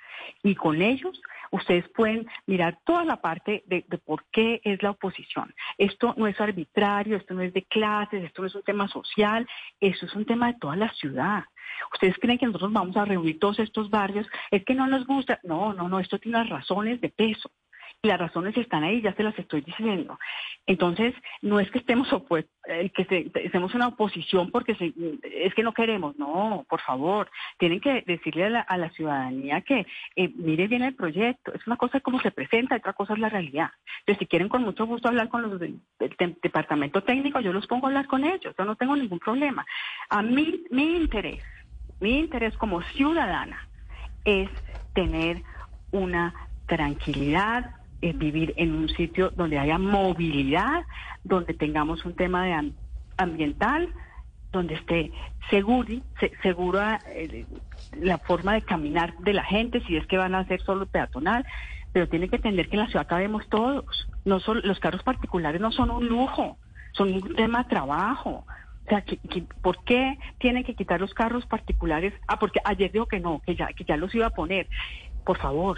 Y 0.43 0.55
con 0.55 0.81
ellos 0.81 1.21
ustedes 1.51 1.87
pueden 1.89 2.27
mirar 2.45 2.79
toda 2.85 3.03
la 3.03 3.21
parte 3.21 3.63
de, 3.67 3.83
por 4.05 4.25
qué 4.31 4.61
es 4.63 4.81
la 4.83 4.91
oposición. 4.91 5.53
Esto 5.77 6.13
no 6.17 6.27
es 6.27 6.39
arbitrario, 6.39 7.17
esto 7.17 7.33
no 7.33 7.41
es 7.41 7.53
de 7.53 7.63
clases, 7.63 8.23
esto 8.23 8.41
no 8.41 8.47
es 8.47 8.55
un 8.55 8.63
tema 8.63 8.87
social, 8.87 9.47
esto 9.79 10.05
es 10.05 10.15
un 10.15 10.25
tema 10.25 10.47
de 10.47 10.59
toda 10.59 10.75
la 10.75 10.89
ciudad. 10.93 11.43
¿Ustedes 11.93 12.15
creen 12.19 12.37
que 12.37 12.45
nosotros 12.45 12.73
vamos 12.73 12.97
a 12.97 13.05
reunir 13.05 13.39
todos 13.39 13.59
estos 13.59 13.89
barrios? 13.89 14.27
Es 14.51 14.63
que 14.63 14.73
no 14.73 14.87
nos 14.87 15.05
gusta. 15.05 15.39
No, 15.43 15.73
no, 15.73 15.87
no, 15.87 15.99
esto 15.99 16.19
tiene 16.19 16.37
unas 16.37 16.49
razones 16.49 17.01
de 17.01 17.09
peso. 17.09 17.51
Las 18.03 18.19
razones 18.19 18.55
están 18.55 18.83
ahí, 18.83 19.01
ya 19.01 19.13
se 19.15 19.23
las 19.23 19.37
estoy 19.39 19.61
diciendo. 19.61 20.19
Entonces, 20.65 21.13
no 21.41 21.59
es 21.59 21.69
que 21.71 21.79
estemos 21.79 22.11
opuestos, 22.13 22.53
que 22.93 23.31
estemos 23.33 23.73
una 23.73 23.87
oposición 23.87 24.51
porque 24.51 24.75
es 25.23 25.53
que 25.55 25.63
no 25.63 25.73
queremos, 25.73 26.17
no, 26.17 26.65
por 26.69 26.81
favor, 26.81 27.29
tienen 27.57 27.79
que 27.79 28.03
decirle 28.05 28.45
a 28.45 28.77
la, 28.77 28.89
ciudadanía 28.91 29.61
que 29.61 29.85
eh, 30.15 30.29
mire 30.35 30.67
bien 30.67 30.83
el 30.83 30.95
proyecto, 30.95 31.53
es 31.53 31.65
una 31.65 31.75
cosa 31.75 31.99
como 31.99 32.19
se 32.21 32.31
presenta, 32.31 32.75
otra 32.75 32.93
cosa 32.93 33.13
es 33.13 33.19
la 33.19 33.29
realidad. 33.29 33.71
Entonces, 33.99 34.19
si 34.19 34.27
quieren 34.27 34.49
con 34.49 34.63
mucho 34.63 34.85
gusto 34.85 35.07
hablar 35.07 35.29
con 35.29 35.41
los 35.41 35.59
del, 35.59 35.79
departamento 36.41 37.01
técnico, 37.03 37.39
yo 37.39 37.51
los 37.51 37.67
pongo 37.67 37.87
a 37.87 37.89
hablar 37.89 38.07
con 38.07 38.25
ellos, 38.25 38.53
yo 38.57 38.65
no 38.65 38.75
tengo 38.75 38.95
ningún 38.95 39.19
problema. 39.19 39.65
A 40.09 40.21
mí, 40.21 40.63
mi 40.69 40.97
interés 40.97 41.41
mi 41.99 42.19
interés 42.19 42.55
como 42.57 42.81
ciudadana 42.81 43.67
es 44.25 44.49
tener 44.93 45.41
una 45.91 46.33
tranquilidad, 46.67 47.71
vivir 48.01 48.53
en 48.57 48.75
un 48.75 48.89
sitio 48.89 49.31
donde 49.31 49.59
haya 49.59 49.77
movilidad, 49.77 50.83
donde 51.23 51.53
tengamos 51.53 52.05
un 52.05 52.15
tema 52.15 52.45
de 52.45 52.73
ambiental, 53.17 53.89
donde 54.51 54.75
esté 54.75 55.11
seguro, 55.49 55.87
segura 56.41 56.99
eh, 57.07 57.45
la 57.99 58.17
forma 58.17 58.53
de 58.53 58.61
caminar 58.61 59.17
de 59.19 59.33
la 59.33 59.43
gente, 59.43 59.81
si 59.85 59.97
es 59.97 60.05
que 60.07 60.17
van 60.17 60.35
a 60.35 60.45
ser 60.47 60.61
solo 60.61 60.85
peatonal, 60.85 61.45
pero 61.91 62.07
tiene 62.07 62.29
que 62.29 62.37
entender 62.37 62.69
que 62.69 62.75
en 62.75 62.83
la 62.83 62.87
ciudad 62.87 63.07
cabemos 63.07 63.47
todos. 63.49 64.07
No 64.25 64.39
son, 64.39 64.61
los 64.63 64.79
carros 64.79 65.03
particulares 65.03 65.59
no 65.59 65.71
son 65.71 65.89
un 65.89 66.07
lujo, 66.07 66.57
son 66.93 67.13
un 67.13 67.35
tema 67.35 67.63
de 67.63 67.69
trabajo. 67.69 68.45
O 68.85 68.89
sea, 68.89 69.03
¿por 69.61 69.83
qué 69.83 70.17
tienen 70.37 70.63
que 70.63 70.75
quitar 70.75 71.01
los 71.01 71.13
carros 71.13 71.45
particulares? 71.45 72.13
Ah, 72.27 72.39
porque 72.39 72.61
ayer 72.63 72.91
dijo 72.91 73.05
que 73.05 73.19
no, 73.19 73.41
que 73.45 73.55
ya, 73.55 73.67
que 73.67 73.83
ya 73.83 73.97
los 73.97 74.13
iba 74.15 74.27
a 74.27 74.31
poner. 74.31 74.67
Por 75.25 75.37
favor. 75.37 75.77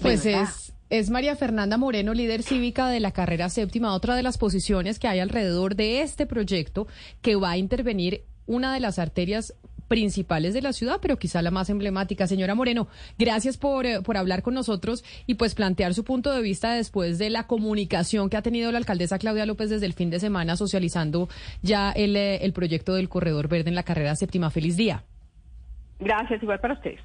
Pues 0.00 0.24
es, 0.24 0.74
es 0.98 1.10
María 1.10 1.34
Fernanda 1.34 1.76
Moreno, 1.76 2.14
líder 2.14 2.44
cívica 2.44 2.88
de 2.88 3.00
la 3.00 3.10
carrera 3.10 3.48
séptima, 3.48 3.94
otra 3.94 4.14
de 4.14 4.22
las 4.22 4.38
posiciones 4.38 5.00
que 5.00 5.08
hay 5.08 5.18
alrededor 5.18 5.74
de 5.74 6.02
este 6.02 6.24
proyecto 6.24 6.86
que 7.20 7.34
va 7.34 7.50
a 7.50 7.56
intervenir 7.56 8.22
una 8.46 8.72
de 8.72 8.78
las 8.78 9.00
arterias 9.00 9.54
principales 9.88 10.54
de 10.54 10.62
la 10.62 10.72
ciudad, 10.72 11.00
pero 11.02 11.18
quizá 11.18 11.42
la 11.42 11.50
más 11.50 11.68
emblemática. 11.68 12.28
Señora 12.28 12.54
Moreno, 12.54 12.86
gracias 13.18 13.56
por, 13.56 13.86
eh, 13.86 14.02
por 14.02 14.16
hablar 14.16 14.42
con 14.42 14.54
nosotros 14.54 15.04
y 15.26 15.34
pues 15.34 15.56
plantear 15.56 15.94
su 15.94 16.04
punto 16.04 16.30
de 16.30 16.42
vista 16.42 16.74
después 16.74 17.18
de 17.18 17.28
la 17.28 17.48
comunicación 17.48 18.30
que 18.30 18.36
ha 18.36 18.42
tenido 18.42 18.70
la 18.70 18.78
alcaldesa 18.78 19.18
Claudia 19.18 19.46
López 19.46 19.70
desde 19.70 19.86
el 19.86 19.94
fin 19.94 20.10
de 20.10 20.20
semana 20.20 20.56
socializando 20.56 21.28
ya 21.60 21.90
el, 21.90 22.14
eh, 22.14 22.44
el 22.44 22.52
proyecto 22.52 22.94
del 22.94 23.08
corredor 23.08 23.48
verde 23.48 23.68
en 23.68 23.74
la 23.74 23.82
carrera 23.82 24.14
séptima. 24.14 24.48
Feliz 24.50 24.76
día. 24.76 25.02
Gracias, 25.98 26.40
igual 26.40 26.60
para 26.60 26.74
ustedes. 26.74 27.00